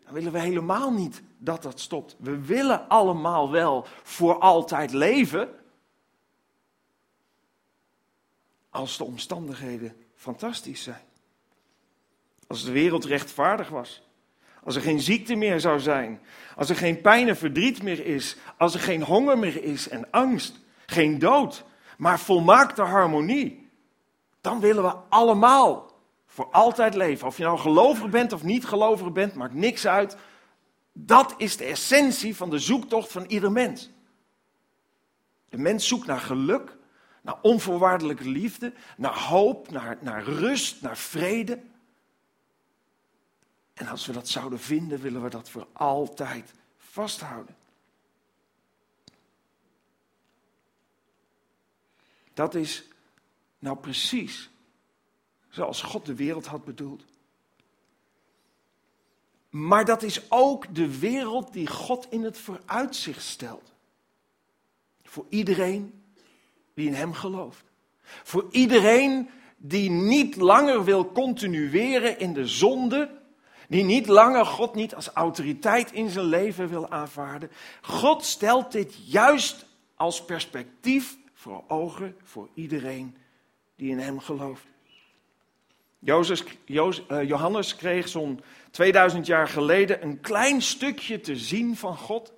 Dan 0.04 0.14
willen 0.14 0.32
we 0.32 0.40
helemaal 0.40 0.92
niet 0.92 1.22
dat 1.38 1.64
dat 1.64 1.80
stopt. 1.80 2.16
We 2.20 2.46
willen 2.46 2.88
allemaal 2.88 3.52
wel 3.52 3.86
voor 4.04 4.40
altijd 4.40 4.94
leven. 4.94 5.50
Als 8.70 8.98
de 8.98 9.04
omstandigheden 9.04 9.96
fantastisch 10.16 10.84
zijn. 10.84 11.04
Als 12.48 12.64
de 12.64 12.72
wereld 12.72 13.06
rechtvaardig 13.06 13.70
was. 13.70 14.02
Als 14.64 14.76
er 14.76 14.82
geen 14.82 15.00
ziekte 15.00 15.36
meer 15.36 15.60
zou 15.60 15.80
zijn. 15.80 16.22
Als 16.56 16.70
er 16.70 16.76
geen 16.76 17.02
pijn 17.02 17.28
en 17.28 17.38
verdriet 17.38 17.84
meer 17.84 18.06
is. 18.06 18.36
Als 18.58 18.74
er 18.74 18.80
geen 18.80 19.04
honger 19.04 19.38
meer 19.38 19.64
is 19.64 19.90
en 19.90 20.12
angst. 20.12 20.60
Geen 20.86 21.20
dood. 21.20 21.64
Maar 21.98 22.20
volmaakte 22.20 22.82
harmonie. 22.82 23.70
Dan 24.42 24.60
willen 24.60 24.84
we 24.84 24.96
allemaal 25.10 25.90
voor 26.26 26.48
altijd 26.52 26.96
leven. 26.96 27.28
Of 27.28 27.38
je 27.38 27.44
nou 27.44 27.60
gelovig 27.60 28.10
bent 28.10 28.34
of 28.34 28.44
niet 28.44 28.66
gelovig 28.66 29.12
bent, 29.12 29.34
maakt 29.34 29.54
niks 29.54 29.88
uit. 29.88 30.18
Dat 30.94 31.34
is 31.38 31.58
de 31.58 31.64
essentie 31.66 32.36
van 32.36 32.50
de 32.50 32.60
zoektocht 32.60 33.12
van 33.12 33.26
ieder 33.26 33.52
mens. 33.52 33.90
De 35.50 35.58
mens 35.58 35.88
zoekt 35.88 36.08
naar 36.08 36.20
geluk, 36.20 36.78
naar 37.30 37.42
onvoorwaardelijke 37.42 38.30
liefde, 38.30 38.74
naar 38.98 39.20
hoop, 39.20 39.72
naar, 39.72 39.98
naar 40.02 40.24
rust, 40.24 40.82
naar 40.82 40.98
vrede. 40.98 41.62
En 43.74 43.88
als 43.88 44.06
we 44.06 44.14
dat 44.14 44.30
zouden 44.30 44.60
vinden, 44.60 45.00
willen 45.00 45.24
we 45.24 45.30
dat 45.30 45.50
voor 45.50 45.68
altijd 45.74 46.54
vasthouden. 46.78 47.56
Dat 52.34 52.56
is 52.56 52.88
nou 53.60 53.78
precies 53.78 54.50
zoals 55.50 55.82
God 55.82 56.06
de 56.06 56.16
wereld 56.16 56.46
had 56.46 56.66
bedoeld. 56.66 57.04
Maar 59.50 59.86
dat 59.86 60.04
is 60.04 60.32
ook 60.32 60.76
de 60.76 61.00
wereld 61.00 61.54
die 61.54 61.68
God 61.68 62.12
in 62.12 62.24
het 62.24 62.38
vooruitzicht 62.38 63.24
stelt. 63.24 63.74
Voor 65.04 65.26
iedereen 65.30 66.00
die 66.80 66.88
in 66.88 66.94
Hem 66.94 67.14
gelooft. 67.14 67.64
Voor 68.02 68.46
iedereen 68.52 69.30
die 69.58 69.90
niet 69.90 70.36
langer 70.36 70.84
wil 70.84 71.12
continueren 71.12 72.20
in 72.20 72.34
de 72.34 72.48
zonde. 72.48 73.18
Die 73.68 73.84
niet 73.84 74.08
langer 74.08 74.46
God 74.46 74.76
niet 74.76 74.96
als 74.96 75.08
autoriteit 75.08 75.92
in 75.92 76.10
zijn 76.10 76.26
leven 76.26 76.70
wil 76.70 76.90
aanvaarden. 76.90 77.52
God 77.82 78.26
stelt 78.26 78.72
dit 78.72 78.96
juist 79.06 79.66
als 79.96 80.26
perspectief 80.26 81.18
voor 81.34 81.64
ogen 81.68 82.16
voor 82.24 82.50
iedereen 82.54 83.16
die 83.76 83.90
in 83.90 84.00
Hem 84.00 84.20
gelooft. 84.20 84.66
Eh, 86.00 87.28
Johannes 87.28 87.76
kreeg 87.76 88.08
zo'n 88.08 88.42
2000 88.72 89.26
jaar 89.26 89.48
geleden 89.48 90.04
een 90.04 90.20
klein 90.20 90.62
stukje 90.62 91.20
te 91.20 91.36
zien 91.36 91.76
van 91.76 91.98
God. 91.98 92.34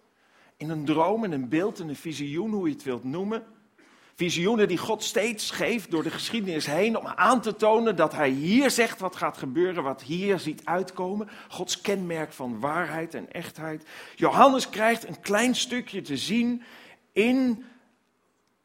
In 0.58 0.70
een 0.70 0.86
droom, 0.86 1.24
in 1.24 1.32
een 1.32 1.50
beeld, 1.50 1.80
in 1.80 1.90
een 1.90 1.96
visioen, 1.96 2.52
hoe 2.52 2.68
je 2.68 2.74
het 2.74 2.84
wilt 2.84 3.04
noemen. 3.04 3.60
Visioenen 4.22 4.68
die 4.68 4.78
God 4.78 5.04
steeds 5.04 5.52
geeft 5.52 5.92
door 5.92 6.04
de 6.04 6.10
geschiedenis 6.10 6.66
heen 6.66 6.98
om 6.98 7.08
aan 7.08 7.42
te 7.42 7.56
tonen 7.56 7.96
dat 7.96 8.14
hij 8.14 8.30
hier 8.30 8.70
zegt 8.70 9.00
wat 9.00 9.16
gaat 9.16 9.38
gebeuren, 9.38 9.84
wat 9.84 10.04
hier 10.04 10.40
ziet 10.40 10.66
uitkomen. 10.66 11.30
Gods 11.50 11.82
kenmerk 11.82 12.34
van 12.34 12.60
waarheid 12.60 13.14
en 13.14 13.32
echtheid. 13.32 13.86
Johannes 14.16 14.70
krijgt 14.70 15.08
een 15.08 15.20
klein 15.20 15.56
stukje 15.56 16.02
te 16.02 16.18
zien 16.18 16.64
in 17.12 17.66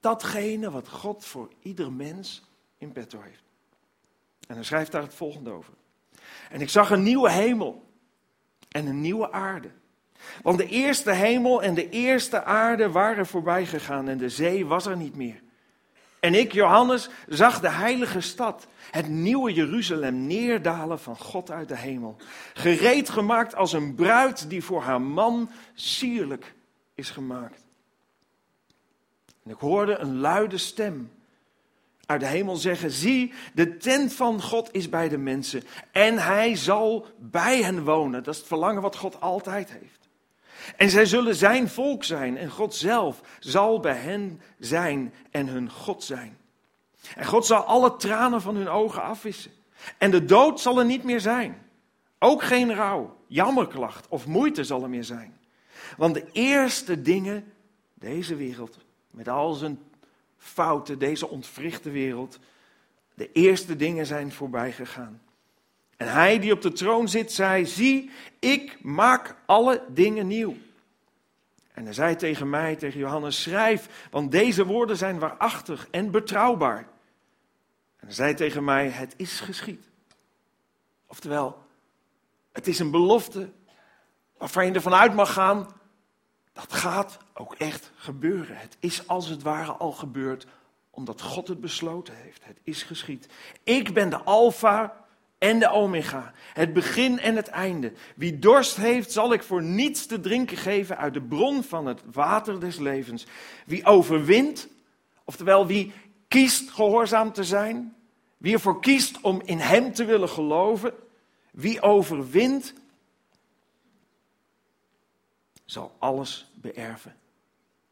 datgene 0.01 0.71
wat 0.71 0.89
God 0.89 1.25
voor 1.25 1.53
ieder 1.63 1.93
mens 1.93 2.45
in 2.79 2.93
petto 2.93 3.21
heeft. 3.21 3.45
En 4.49 4.55
hij 4.55 4.65
schrijft 4.65 4.93
daar 4.93 5.03
het 5.03 5.15
volgende 5.15 5.51
over. 5.51 5.73
En 6.51 6.61
ik 6.61 6.69
zag 6.69 6.91
een 6.91 7.03
nieuwe 7.03 7.31
hemel 7.31 7.85
en 8.69 8.87
een 8.87 9.01
nieuwe 9.01 9.33
aarde. 9.33 9.71
Want 10.43 10.59
de 10.59 10.69
eerste 10.69 11.13
hemel 11.13 11.63
en 11.63 11.75
de 11.75 11.89
eerste 11.89 12.45
aarde 12.45 12.91
waren 12.91 13.27
voorbij 13.27 13.67
gegaan 13.67 14.09
en 14.09 14.19
de 14.19 14.29
zee 14.29 14.67
was 14.67 14.87
er 14.87 14.97
niet 14.97 15.17
meer. 15.17 15.45
En 16.27 16.35
ik, 16.35 16.53
Johannes, 16.53 17.09
zag 17.29 17.61
de 17.61 17.71
heilige 17.71 18.21
stad, 18.21 18.67
het 18.91 19.09
nieuwe 19.09 19.53
Jeruzalem, 19.53 20.27
neerdalen 20.27 20.99
van 21.01 21.19
God 21.19 21.51
uit 21.51 21.69
de 21.69 21.77
hemel. 21.77 22.17
Gereed 22.55 23.09
gemaakt 23.09 23.55
als 23.55 23.73
een 23.73 23.95
bruid 23.95 24.51
die 24.51 24.65
voor 24.65 24.83
haar 24.83 25.01
man 25.01 25.51
sierlijk 25.75 26.55
is 26.95 27.11
gemaakt. 27.11 27.67
En 29.45 29.51
ik 29.51 29.59
hoorde 29.59 29.99
een 29.99 30.19
luide 30.19 30.59
stem 30.59 31.11
uit 32.07 32.21
de 32.21 32.27
hemel 32.27 32.57
zeggen: 32.57 32.91
Zie, 32.91 33.33
de 33.55 33.77
tent 33.77 34.13
van 34.13 34.43
God 34.43 34.69
is 34.73 34.89
bij 34.89 35.09
de 35.09 35.19
mensen 35.19 35.63
en 35.93 36.19
hij 36.19 36.57
zal 36.57 37.07
bij 37.19 37.63
hen 37.63 37.85
wonen. 37.85 38.23
Dat 38.23 38.35
is 38.35 38.41
het 38.41 38.49
verlangen 38.49 38.83
wat 38.83 38.97
God 38.97 39.21
altijd 39.21 39.71
heeft. 39.71 39.96
En 40.77 40.91
zij 40.91 41.07
zullen 41.07 41.35
zijn 41.35 41.69
volk 41.69 42.05
zijn 42.05 42.37
en 42.37 42.51
God 42.51 42.75
zelf 42.75 43.21
zal 43.39 43.81
bij 43.81 43.97
hen 43.97 44.41
zijn 44.59 45.15
en 45.31 45.47
hun 45.47 45.71
God 45.71 46.05
zijn. 46.05 46.39
En 47.15 47.27
God 47.27 47.47
zal 47.47 47.63
alle 47.63 47.97
tranen 47.97 48.41
van 48.41 48.57
hun 48.57 48.69
ogen 48.69 49.03
afwissen. 49.03 49.51
En 49.99 50.11
de 50.11 50.25
dood 50.25 50.61
zal 50.61 50.79
er 50.79 50.85
niet 50.85 51.05
meer 51.05 51.21
zijn. 51.21 51.63
Ook 52.19 52.43
geen 52.43 52.75
rouw, 52.75 53.17
jammerklacht 53.27 54.09
of 54.09 54.27
moeite 54.27 54.65
zal 54.65 54.83
er 54.83 54.89
meer 54.89 55.05
zijn. 55.05 55.39
Want 55.97 56.15
de 56.15 56.27
eerste 56.33 57.03
dingen, 57.03 57.53
deze 57.95 58.37
wereld, 58.37 58.79
met 59.11 59.29
al 59.29 59.53
zijn 59.53 59.79
fouten, 60.37 60.99
deze 60.99 61.29
ontwrichte 61.29 61.91
wereld, 61.91 62.39
de 63.15 63.33
eerste 63.33 63.77
dingen 63.77 64.07
zijn 64.07 64.33
voorbij 64.33 64.73
gegaan. 64.73 65.21
En 65.97 66.13
hij 66.13 66.39
die 66.39 66.53
op 66.53 66.63
de 66.63 66.73
troon 66.73 67.09
zit, 67.09 67.33
zei: 67.33 67.67
Zie, 67.67 68.11
ik 68.39 68.85
maak 68.85 69.37
alle 69.47 69.85
dingen 69.89 70.27
nieuw. 70.27 70.57
En 71.73 71.85
hij 71.85 71.93
zei 71.93 72.17
tegen 72.17 72.51
mij, 72.51 72.77
tegen 72.77 73.01
Johannes: 73.01 73.43
Schrijf, 73.43 74.09
want 74.11 74.31
deze 74.31 74.67
woorden 74.67 74.97
zijn 74.97 75.19
waarachtig 75.19 75.89
en 75.91 76.11
betrouwbaar. 76.11 76.79
En 77.97 78.07
hij 78.07 78.13
zei 78.13 78.35
tegen 78.35 78.65
mij: 78.65 78.89
Het 78.89 79.15
is 79.17 79.41
geschied. 79.41 79.89
Oftewel, 81.07 81.65
het 82.53 82.67
is 82.67 82.79
een 82.79 82.91
belofte 82.91 83.51
waarvan 84.39 84.67
je 84.67 84.73
ervan 84.73 84.95
uit 84.95 85.15
mag 85.15 85.33
gaan 85.33 85.75
dat 86.57 86.73
gaat 86.73 87.19
ook 87.35 87.55
echt 87.55 87.91
gebeuren. 87.97 88.57
Het 88.57 88.77
is 88.81 89.09
als 89.09 89.29
het 89.29 89.43
ware 89.43 89.73
al 89.73 89.93
gebeurd, 89.93 90.47
omdat 90.91 91.21
God 91.21 91.49
het 91.49 91.61
besloten 91.61 92.17
heeft. 92.17 92.45
Het 92.45 92.59
is 92.63 92.83
geschied. 92.83 93.29
Ik 93.63 93.95
ben 93.95 94.11
de 94.11 94.23
Alpha 94.23 95.06
en 95.39 95.59
de 95.59 95.71
Omega, 95.71 96.33
het 96.53 96.73
begin 96.73 97.19
en 97.19 97.37
het 97.37 97.49
einde. 97.49 97.93
Wie 98.17 98.39
dorst 98.39 98.77
heeft, 98.77 99.13
zal 99.13 99.33
ik 99.33 99.43
voor 99.43 99.63
niets 99.63 100.07
te 100.07 100.21
drinken 100.21 100.57
geven 100.57 100.97
uit 100.97 101.15
de 101.15 101.23
bron 101.23 101.63
van 101.63 101.87
het 101.87 102.03
water 102.13 102.61
des 102.61 102.79
levens. 102.79 103.27
Wie 103.67 103.85
overwint, 103.85 104.69
oftewel 105.25 105.67
wie 105.67 105.93
kiest 106.29 106.71
gehoorzaam 106.71 107.33
te 107.33 107.45
zijn, 107.45 107.95
wie 108.37 108.53
ervoor 108.53 108.81
kiest 108.81 109.21
om 109.21 109.43
in 109.45 109.59
Hem 109.59 109.93
te 109.93 110.05
willen 110.05 110.29
geloven, 110.29 110.95
wie 111.51 111.83
overwint, 111.83 112.75
zal 115.65 115.97
alles 115.99 116.51
beërven. 116.55 117.17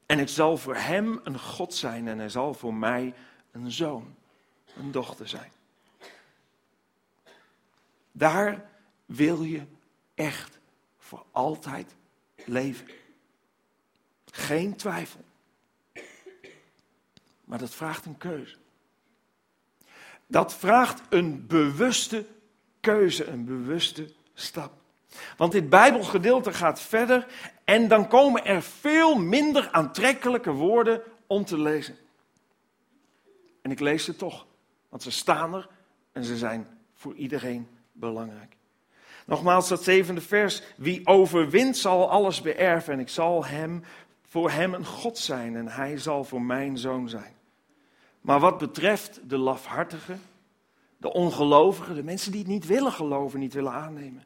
En 0.07 0.19
ik 0.19 0.29
zal 0.29 0.57
voor 0.57 0.77
hem 0.77 1.21
een 1.23 1.39
God 1.39 1.75
zijn 1.75 2.09
en 2.09 2.19
hij 2.19 2.29
zal 2.29 2.55
voor 2.55 2.75
mij 2.75 3.15
een 3.53 3.71
zoon, 3.71 4.15
een 4.77 4.91
dochter 4.91 5.29
zijn. 5.29 5.53
Daar 8.17 8.71
wil 9.07 9.43
je 9.43 9.63
echt 10.15 10.59
voor 10.99 11.25
altijd 11.31 11.95
leven. 12.45 12.87
Geen 14.31 14.77
twijfel. 14.77 15.25
Maar 17.45 17.59
dat 17.59 17.75
vraagt 17.75 18.07
een 18.07 18.19
keuze. 18.19 18.57
Dat 20.27 20.55
vraagt 20.55 21.03
een 21.09 21.47
bewuste 21.47 22.27
keuze, 22.81 23.25
een 23.25 23.45
bewuste 23.45 24.13
stap. 24.35 24.73
Want 25.37 25.53
dit 25.53 25.69
Bijbelgedeelte 25.69 26.53
gaat 26.53 26.81
verder 26.81 27.27
en 27.65 27.89
dan 27.89 28.09
komen 28.09 28.45
er 28.45 28.63
veel 28.63 29.19
minder 29.19 29.71
aantrekkelijke 29.71 30.51
woorden 30.51 31.03
om 31.27 31.45
te 31.45 31.59
lezen. 31.59 31.97
En 33.63 33.71
ik 33.71 33.81
lees 33.81 34.05
ze 34.05 34.17
toch, 34.17 34.47
want 34.89 35.03
ze 35.03 35.11
staan 35.11 35.55
er 35.55 35.69
en 36.13 36.25
ze 36.25 36.37
zijn 36.37 36.67
voor 36.95 37.15
iedereen 37.15 37.69
belangrijk. 37.95 38.57
Nogmaals, 39.27 39.69
dat 39.69 39.83
zevende 39.83 40.21
vers. 40.21 40.63
Wie 40.77 41.07
overwint 41.07 41.77
zal 41.77 42.11
alles 42.11 42.41
beërven 42.41 42.93
en 42.93 43.01
ik 43.01 43.09
zal 43.09 43.45
hem, 43.45 43.83
voor 44.27 44.51
hem 44.51 44.75
een 44.75 44.87
God 44.87 45.19
zijn 45.19 45.57
en 45.57 45.69
hij 45.69 45.99
zal 45.99 46.25
voor 46.25 46.43
mijn 46.43 46.79
zoon 46.79 47.09
zijn. 47.09 47.35
Maar 48.21 48.41
wat 48.41 48.59
betreft 48.59 49.21
de 49.29 49.37
lafhartigen, 49.37 50.21
de 50.97 51.13
ongelovigen, 51.13 51.95
de 51.95 52.03
mensen 52.03 52.31
die 52.31 52.41
het 52.41 52.51
niet 52.51 52.67
willen 52.67 52.93
geloven, 52.93 53.41
niet 53.41 53.55
willen 53.55 53.73
aannemen. 53.73 54.25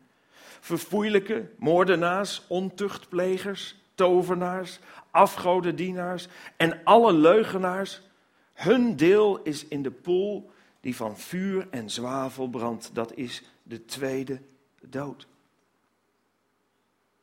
Verfoeilijke, 0.61 1.51
moordenaars, 1.57 2.43
ontuchtplegers, 2.49 3.77
tovenaars, 3.95 4.79
afgodendienaars 5.11 6.29
en 6.57 6.81
alle 6.85 7.13
leugenaars. 7.13 8.03
Hun 8.53 8.97
deel 8.97 9.43
is 9.43 9.67
in 9.67 9.83
de 9.83 9.91
poel 9.91 10.51
die 10.81 10.97
van 10.97 11.19
vuur 11.19 11.67
en 11.71 11.91
zwavel 11.91 12.49
brandt. 12.49 12.91
Dat 12.93 13.15
is 13.15 13.43
de 13.69 13.85
tweede 13.85 14.41
dood. 14.81 15.27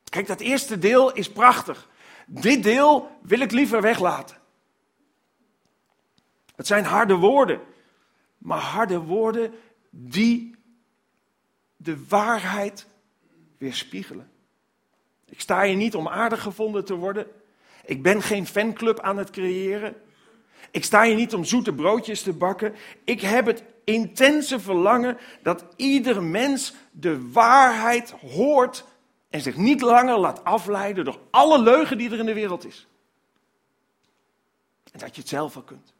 Kijk, 0.09 0.27
dat 0.27 0.39
eerste 0.39 0.79
deel 0.79 1.13
is 1.13 1.31
prachtig. 1.31 1.89
Dit 2.27 2.63
deel 2.63 3.09
wil 3.21 3.39
ik 3.39 3.51
liever 3.51 3.81
weglaten. 3.81 4.37
Het 6.55 6.67
zijn 6.67 6.85
harde 6.85 7.15
woorden, 7.15 7.61
maar 8.37 8.59
harde 8.59 8.99
woorden 8.99 9.53
die 9.89 10.55
de 11.77 12.05
waarheid 12.07 12.87
weerspiegelen. 13.57 14.31
Ik 15.29 15.41
sta 15.41 15.63
hier 15.63 15.75
niet 15.75 15.95
om 15.95 16.07
aardig 16.07 16.41
gevonden 16.41 16.85
te 16.85 16.95
worden. 16.95 17.27
Ik 17.85 18.03
ben 18.03 18.21
geen 18.21 18.47
fanclub 18.47 18.99
aan 18.99 19.17
het 19.17 19.29
creëren. 19.29 19.95
Ik 20.71 20.83
sta 20.83 21.03
hier 21.03 21.15
niet 21.15 21.33
om 21.33 21.43
zoete 21.43 21.73
broodjes 21.73 22.21
te 22.21 22.33
bakken. 22.33 22.75
Ik 23.03 23.21
heb 23.21 23.45
het 23.45 23.63
intense 23.85 24.59
verlangen 24.59 25.17
dat 25.41 25.65
ieder 25.75 26.23
mens 26.23 26.73
de 26.91 27.31
waarheid 27.31 28.11
hoort 28.11 28.85
en 29.29 29.41
zich 29.41 29.57
niet 29.57 29.81
langer 29.81 30.17
laat 30.17 30.43
afleiden 30.43 31.05
door 31.05 31.19
alle 31.29 31.61
leugen 31.61 31.97
die 31.97 32.11
er 32.11 32.19
in 32.19 32.25
de 32.25 32.33
wereld 32.33 32.65
is. 32.65 32.87
En 34.91 34.99
dat 34.99 35.15
je 35.15 35.21
het 35.21 35.29
zelf 35.29 35.53
wel 35.53 35.63
kunt. 35.63 35.93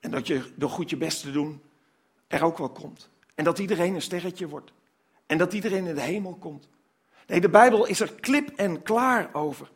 En 0.00 0.10
dat 0.10 0.26
je 0.26 0.52
door 0.54 0.70
goed 0.70 0.90
je 0.90 0.96
best 0.96 1.22
te 1.22 1.30
doen 1.30 1.62
er 2.26 2.44
ook 2.44 2.58
wel 2.58 2.68
komt. 2.68 3.08
En 3.34 3.44
dat 3.44 3.58
iedereen 3.58 3.94
een 3.94 4.02
sterretje 4.02 4.48
wordt. 4.48 4.72
En 5.26 5.38
dat 5.38 5.52
iedereen 5.52 5.86
in 5.86 5.94
de 5.94 6.00
hemel 6.00 6.34
komt. 6.34 6.68
Nee, 7.26 7.40
de 7.40 7.48
Bijbel 7.48 7.86
is 7.86 8.00
er 8.00 8.14
klip 8.14 8.48
en 8.56 8.82
klaar 8.82 9.34
over. 9.34 9.70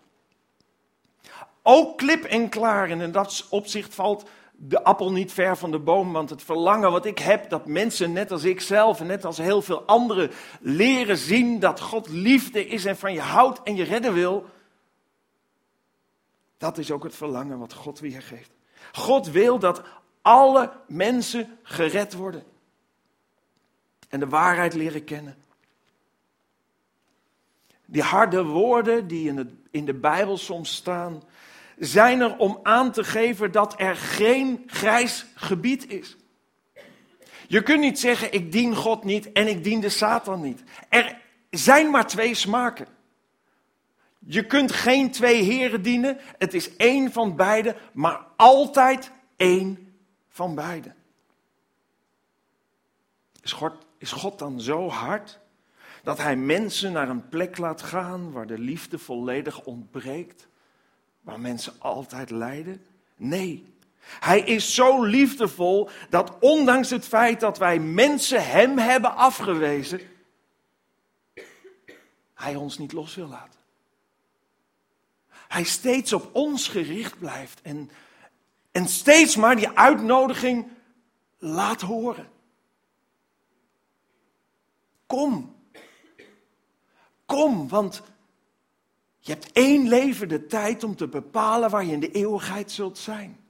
Ook 1.62 1.98
klip 1.98 2.24
en 2.24 2.48
klaar. 2.48 2.90
En 2.90 3.00
in 3.00 3.12
dat 3.12 3.46
opzicht 3.50 3.94
valt 3.94 4.28
de 4.56 4.84
appel 4.84 5.12
niet 5.12 5.32
ver 5.32 5.56
van 5.56 5.70
de 5.70 5.78
boom. 5.78 6.12
Want 6.12 6.30
het 6.30 6.42
verlangen 6.42 6.90
wat 6.90 7.04
ik 7.04 7.18
heb, 7.18 7.50
dat 7.50 7.66
mensen 7.66 8.12
net 8.12 8.30
als 8.30 8.44
ik 8.44 8.60
zelf 8.60 9.00
en 9.00 9.06
net 9.06 9.24
als 9.24 9.38
heel 9.38 9.62
veel 9.62 9.82
anderen 9.82 10.30
leren 10.60 11.16
zien 11.16 11.58
dat 11.58 11.80
God 11.80 12.08
liefde 12.08 12.66
is 12.66 12.84
en 12.84 12.96
van 12.96 13.12
je 13.12 13.20
houdt 13.20 13.62
en 13.62 13.76
je 13.76 13.84
redden 13.84 14.12
wil. 14.12 14.46
Dat 16.58 16.78
is 16.78 16.90
ook 16.90 17.02
het 17.02 17.14
verlangen 17.14 17.58
wat 17.58 17.72
God 17.72 18.00
weergeeft. 18.00 18.50
God 18.92 19.30
wil 19.30 19.58
dat 19.58 19.82
alle 20.22 20.72
mensen 20.86 21.58
gered 21.62 22.14
worden. 22.14 22.44
En 24.08 24.20
de 24.20 24.28
waarheid 24.28 24.74
leren 24.74 25.04
kennen. 25.04 25.36
Die 27.86 28.02
harde 28.02 28.44
woorden 28.44 29.06
die 29.06 29.28
in, 29.28 29.36
het, 29.36 29.50
in 29.70 29.84
de 29.84 29.94
Bijbel 29.94 30.36
soms 30.36 30.74
staan, 30.74 31.22
zijn 31.78 32.20
er 32.20 32.36
om 32.36 32.60
aan 32.62 32.92
te 32.92 33.04
geven 33.04 33.52
dat 33.52 33.74
er 33.80 33.96
geen 33.96 34.62
grijs 34.66 35.26
gebied 35.34 35.88
is. 35.90 36.16
Je 37.46 37.62
kunt 37.62 37.80
niet 37.80 37.98
zeggen, 37.98 38.32
ik 38.32 38.52
dien 38.52 38.74
God 38.74 39.04
niet 39.04 39.32
en 39.32 39.48
ik 39.48 39.64
dien 39.64 39.80
de 39.80 39.88
Satan 39.88 40.40
niet. 40.40 40.62
Er 40.88 41.18
zijn 41.50 41.90
maar 41.90 42.06
twee 42.06 42.34
smaken. 42.34 42.86
Je 44.18 44.46
kunt 44.46 44.72
geen 44.72 45.10
twee 45.10 45.42
heren 45.42 45.82
dienen, 45.82 46.18
het 46.38 46.54
is 46.54 46.76
één 46.76 47.12
van 47.12 47.36
beide, 47.36 47.76
maar 47.92 48.26
altijd 48.36 49.10
één 49.36 49.94
van 50.28 50.54
beide. 50.54 50.94
Is 53.42 53.52
God, 53.52 53.72
is 53.98 54.12
God 54.12 54.38
dan 54.38 54.60
zo 54.60 54.88
hard 54.88 55.38
dat 56.02 56.18
hij 56.18 56.36
mensen 56.36 56.92
naar 56.92 57.08
een 57.08 57.28
plek 57.28 57.58
laat 57.58 57.82
gaan 57.82 58.32
waar 58.32 58.46
de 58.46 58.58
liefde 58.58 58.98
volledig 58.98 59.64
ontbreekt? 59.64 60.48
Waar 61.24 61.40
mensen 61.40 61.72
altijd 61.78 62.30
lijden? 62.30 62.86
Nee. 63.16 63.72
Hij 64.00 64.40
is 64.40 64.74
zo 64.74 65.02
liefdevol 65.02 65.88
dat 66.10 66.38
ondanks 66.40 66.90
het 66.90 67.04
feit 67.04 67.40
dat 67.40 67.58
wij 67.58 67.78
mensen 67.78 68.46
hem 68.46 68.78
hebben 68.78 69.16
afgewezen, 69.16 70.00
hij 72.34 72.54
ons 72.54 72.78
niet 72.78 72.92
los 72.92 73.14
wil 73.14 73.28
laten. 73.28 73.60
Hij 75.30 75.64
steeds 75.64 76.12
op 76.12 76.34
ons 76.34 76.68
gericht 76.68 77.18
blijft 77.18 77.62
en, 77.62 77.90
en 78.70 78.88
steeds 78.88 79.36
maar 79.36 79.56
die 79.56 79.68
uitnodiging 79.68 80.68
laat 81.38 81.80
horen. 81.80 82.28
Kom. 85.06 85.56
Kom, 87.26 87.68
want 87.68 88.02
je 89.24 89.32
hebt 89.32 89.52
één 89.52 89.88
leven 89.88 90.28
de 90.28 90.46
tijd 90.46 90.84
om 90.84 90.96
te 90.96 91.08
bepalen 91.08 91.70
waar 91.70 91.84
je 91.84 91.92
in 91.92 92.00
de 92.00 92.10
eeuwigheid 92.10 92.70
zult 92.70 92.98
zijn. 92.98 93.40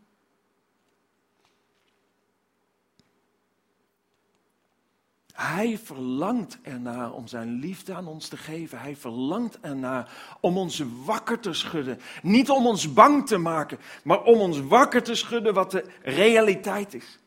Hij 5.32 5.78
verlangt 5.78 6.58
ernaar 6.62 7.12
om 7.12 7.26
zijn 7.26 7.52
liefde 7.58 7.94
aan 7.94 8.06
ons 8.06 8.28
te 8.28 8.36
geven. 8.36 8.78
Hij 8.78 8.96
verlangt 8.96 9.60
ernaar 9.60 10.36
om 10.40 10.58
ons 10.58 10.82
wakker 11.04 11.40
te 11.40 11.52
schudden. 11.52 12.00
Niet 12.22 12.50
om 12.50 12.66
ons 12.66 12.92
bang 12.92 13.26
te 13.26 13.38
maken, 13.38 13.78
maar 14.04 14.22
om 14.22 14.38
ons 14.40 14.60
wakker 14.60 15.02
te 15.02 15.14
schudden 15.14 15.54
wat 15.54 15.70
de 15.70 15.84
realiteit 16.02 16.94
is. 16.94 17.18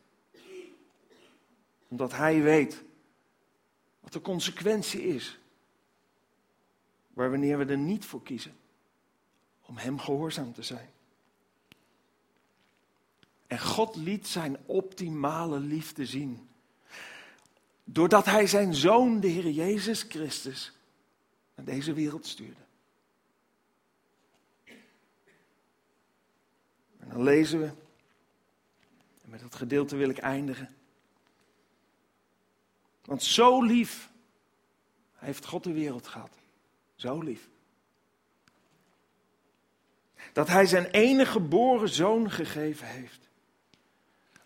Omdat 1.88 2.12
hij 2.12 2.42
weet 2.42 2.84
wat 4.00 4.12
de 4.12 4.20
consequentie 4.20 5.02
is 5.02 5.38
maar 7.18 7.30
wanneer 7.30 7.58
we 7.58 7.64
er 7.64 7.78
niet 7.78 8.04
voor 8.04 8.22
kiezen 8.22 8.56
om 9.62 9.76
Hem 9.76 9.98
gehoorzaam 9.98 10.52
te 10.52 10.62
zijn. 10.62 10.90
En 13.46 13.60
God 13.60 13.96
liet 13.96 14.26
zijn 14.26 14.56
optimale 14.66 15.58
liefde 15.58 16.06
zien. 16.06 16.48
Doordat 17.84 18.24
Hij 18.24 18.46
zijn 18.46 18.74
Zoon, 18.74 19.20
de 19.20 19.26
Heer 19.26 19.50
Jezus 19.50 20.02
Christus, 20.02 20.72
naar 21.54 21.64
deze 21.64 21.92
wereld 21.92 22.26
stuurde. 22.26 22.60
En 26.98 27.08
dan 27.08 27.22
lezen 27.22 27.60
we, 27.60 27.66
en 29.22 29.30
met 29.30 29.40
dat 29.40 29.54
gedeelte 29.54 29.96
wil 29.96 30.08
ik 30.08 30.18
eindigen. 30.18 30.74
Want 33.04 33.22
zo 33.22 33.62
lief 33.62 34.10
heeft 35.14 35.46
God 35.46 35.64
de 35.64 35.72
wereld 35.72 36.06
gehad. 36.06 36.37
Zo 36.98 37.20
lief. 37.20 37.48
Dat 40.32 40.48
hij 40.48 40.66
zijn 40.66 40.84
enige 40.84 41.30
geboren 41.30 41.88
zoon 41.88 42.30
gegeven 42.30 42.86
heeft. 42.86 43.28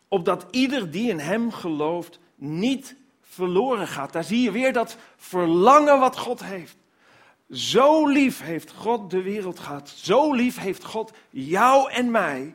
Opdat 0.09 0.47
ieder 0.51 0.91
die 0.91 1.11
in 1.11 1.19
hem 1.19 1.53
gelooft 1.53 2.19
niet 2.35 2.97
verloren 3.21 3.89
gaat. 3.89 4.13
Daar 4.13 4.25
zie 4.25 4.43
je 4.43 4.51
weer 4.51 4.73
dat 4.73 4.97
verlangen 5.17 5.99
wat 5.99 6.19
God 6.19 6.45
heeft. 6.45 6.77
Zo 7.51 8.07
lief 8.07 8.41
heeft 8.41 8.73
God 8.73 9.11
de 9.11 9.23
wereld 9.23 9.59
gehad. 9.59 9.89
Zo 9.89 10.33
lief 10.33 10.59
heeft 10.59 10.85
God 10.85 11.13
jou 11.31 11.91
en 11.91 12.11
mij. 12.11 12.55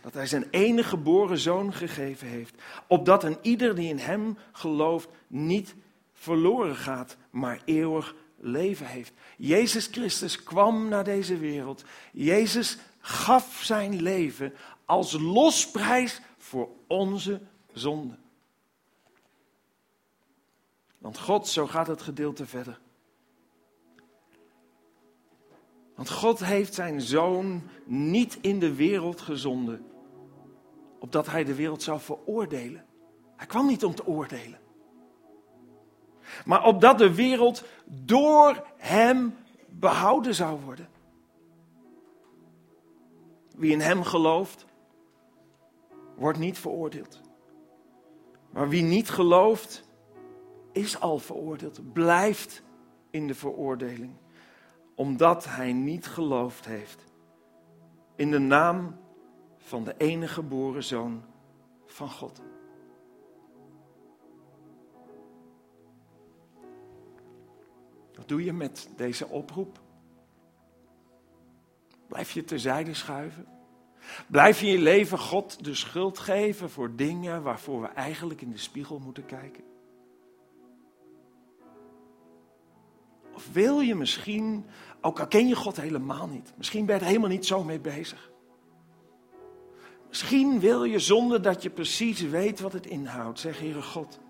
Dat 0.00 0.14
hij 0.14 0.26
zijn 0.26 0.46
enige 0.50 0.88
geboren 0.88 1.38
zoon 1.38 1.72
gegeven 1.72 2.28
heeft. 2.28 2.54
Opdat 2.86 3.24
een 3.24 3.38
ieder 3.42 3.74
die 3.74 3.88
in 3.88 3.98
hem 3.98 4.38
gelooft 4.52 5.08
niet 5.26 5.74
verloren 6.18 6.76
gaat, 6.76 7.16
maar 7.30 7.62
eeuwig 7.64 8.14
leven 8.36 8.86
heeft. 8.86 9.12
Jezus 9.36 9.86
Christus 9.86 10.42
kwam 10.42 10.88
naar 10.88 11.04
deze 11.04 11.38
wereld. 11.38 11.84
Jezus 12.12 12.78
gaf 12.98 13.60
zijn 13.62 14.02
leven 14.02 14.54
als 14.84 15.12
losprijs 15.12 16.20
voor 16.36 16.68
onze 16.86 17.40
zonde. 17.72 18.18
Want 20.98 21.18
God, 21.18 21.48
zo 21.48 21.66
gaat 21.66 21.86
het 21.86 22.02
gedeelte 22.02 22.46
verder. 22.46 22.80
Want 25.94 26.10
God 26.10 26.44
heeft 26.44 26.74
zijn 26.74 27.00
zoon 27.00 27.62
niet 27.84 28.38
in 28.40 28.58
de 28.58 28.74
wereld 28.74 29.20
gezonden, 29.20 29.86
opdat 30.98 31.26
hij 31.26 31.44
de 31.44 31.54
wereld 31.54 31.82
zou 31.82 32.00
veroordelen. 32.00 32.86
Hij 33.36 33.46
kwam 33.46 33.66
niet 33.66 33.84
om 33.84 33.94
te 33.94 34.06
oordelen. 34.06 34.60
Maar 36.44 36.64
opdat 36.64 36.98
de 36.98 37.14
wereld 37.14 37.64
door 37.86 38.64
hem 38.76 39.34
behouden 39.68 40.34
zou 40.34 40.60
worden. 40.60 40.88
Wie 43.56 43.72
in 43.72 43.80
hem 43.80 44.02
gelooft, 44.02 44.66
wordt 46.16 46.38
niet 46.38 46.58
veroordeeld. 46.58 47.20
Maar 48.50 48.68
wie 48.68 48.82
niet 48.82 49.10
gelooft, 49.10 49.84
is 50.72 51.00
al 51.00 51.18
veroordeeld, 51.18 51.92
blijft 51.92 52.62
in 53.10 53.26
de 53.26 53.34
veroordeling, 53.34 54.12
omdat 54.94 55.44
hij 55.44 55.72
niet 55.72 56.06
geloofd 56.06 56.66
heeft 56.66 57.06
in 58.18 58.30
de 58.30 58.38
naam 58.38 58.96
van 59.56 59.84
de 59.84 59.94
enige 59.96 60.32
geboren 60.32 60.84
zoon 60.84 61.22
van 61.86 62.10
God. 62.10 62.42
Wat 68.18 68.28
doe 68.28 68.44
je 68.44 68.52
met 68.52 68.88
deze 68.96 69.28
oproep? 69.28 69.80
Blijf 72.08 72.30
je 72.30 72.44
terzijde 72.44 72.94
schuiven? 72.94 73.46
Blijf 74.28 74.60
je 74.60 74.66
in 74.66 74.72
je 74.72 74.78
leven 74.78 75.18
God 75.18 75.64
de 75.64 75.74
schuld 75.74 76.18
geven 76.18 76.70
voor 76.70 76.96
dingen 76.96 77.42
waarvoor 77.42 77.80
we 77.80 77.86
eigenlijk 77.86 78.40
in 78.40 78.50
de 78.50 78.58
spiegel 78.58 78.98
moeten 78.98 79.26
kijken? 79.26 79.64
Of 83.34 83.52
wil 83.52 83.80
je 83.80 83.94
misschien, 83.94 84.66
ook 85.00 85.20
al 85.20 85.26
ken 85.26 85.48
je 85.48 85.56
God 85.56 85.76
helemaal 85.76 86.26
niet, 86.26 86.52
misschien 86.56 86.86
ben 86.86 86.94
je 86.94 87.00
er 87.00 87.06
helemaal 87.06 87.28
niet 87.28 87.46
zo 87.46 87.64
mee 87.64 87.80
bezig. 87.80 88.30
Misschien 90.08 90.60
wil 90.60 90.84
je 90.84 90.98
zonder 90.98 91.42
dat 91.42 91.62
je 91.62 91.70
precies 91.70 92.20
weet 92.20 92.60
wat 92.60 92.72
het 92.72 92.86
inhoudt, 92.86 93.40
zeg 93.40 93.58
Heere 93.58 93.82
God. 93.82 94.20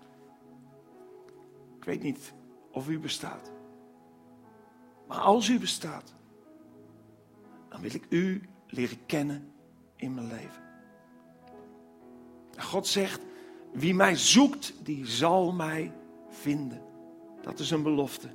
Ik 1.77 1.83
weet 1.83 2.01
niet 2.01 2.33
of 2.71 2.89
u 2.89 2.99
bestaat. 2.99 3.57
Maar 5.09 5.17
als 5.17 5.47
u 5.47 5.59
bestaat, 5.59 6.13
dan 7.69 7.81
wil 7.81 7.93
ik 7.93 8.05
u 8.09 8.49
leren 8.67 9.05
kennen 9.05 9.51
in 9.95 10.13
mijn 10.13 10.27
leven. 10.27 10.63
God 12.57 12.87
zegt, 12.87 13.21
wie 13.73 13.93
mij 13.93 14.15
zoekt, 14.15 14.73
die 14.83 15.07
zal 15.07 15.51
mij 15.51 15.93
vinden. 16.29 16.81
Dat 17.41 17.59
is 17.59 17.71
een 17.71 17.83
belofte 17.83 18.29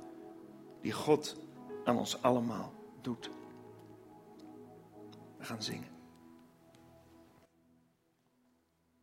die 0.81 0.91
God 0.91 1.35
aan 1.83 1.97
ons 1.97 2.21
allemaal 2.21 2.73
doet. 3.01 3.29
We 5.37 5.43
gaan 5.43 5.63
zingen. 5.63 5.94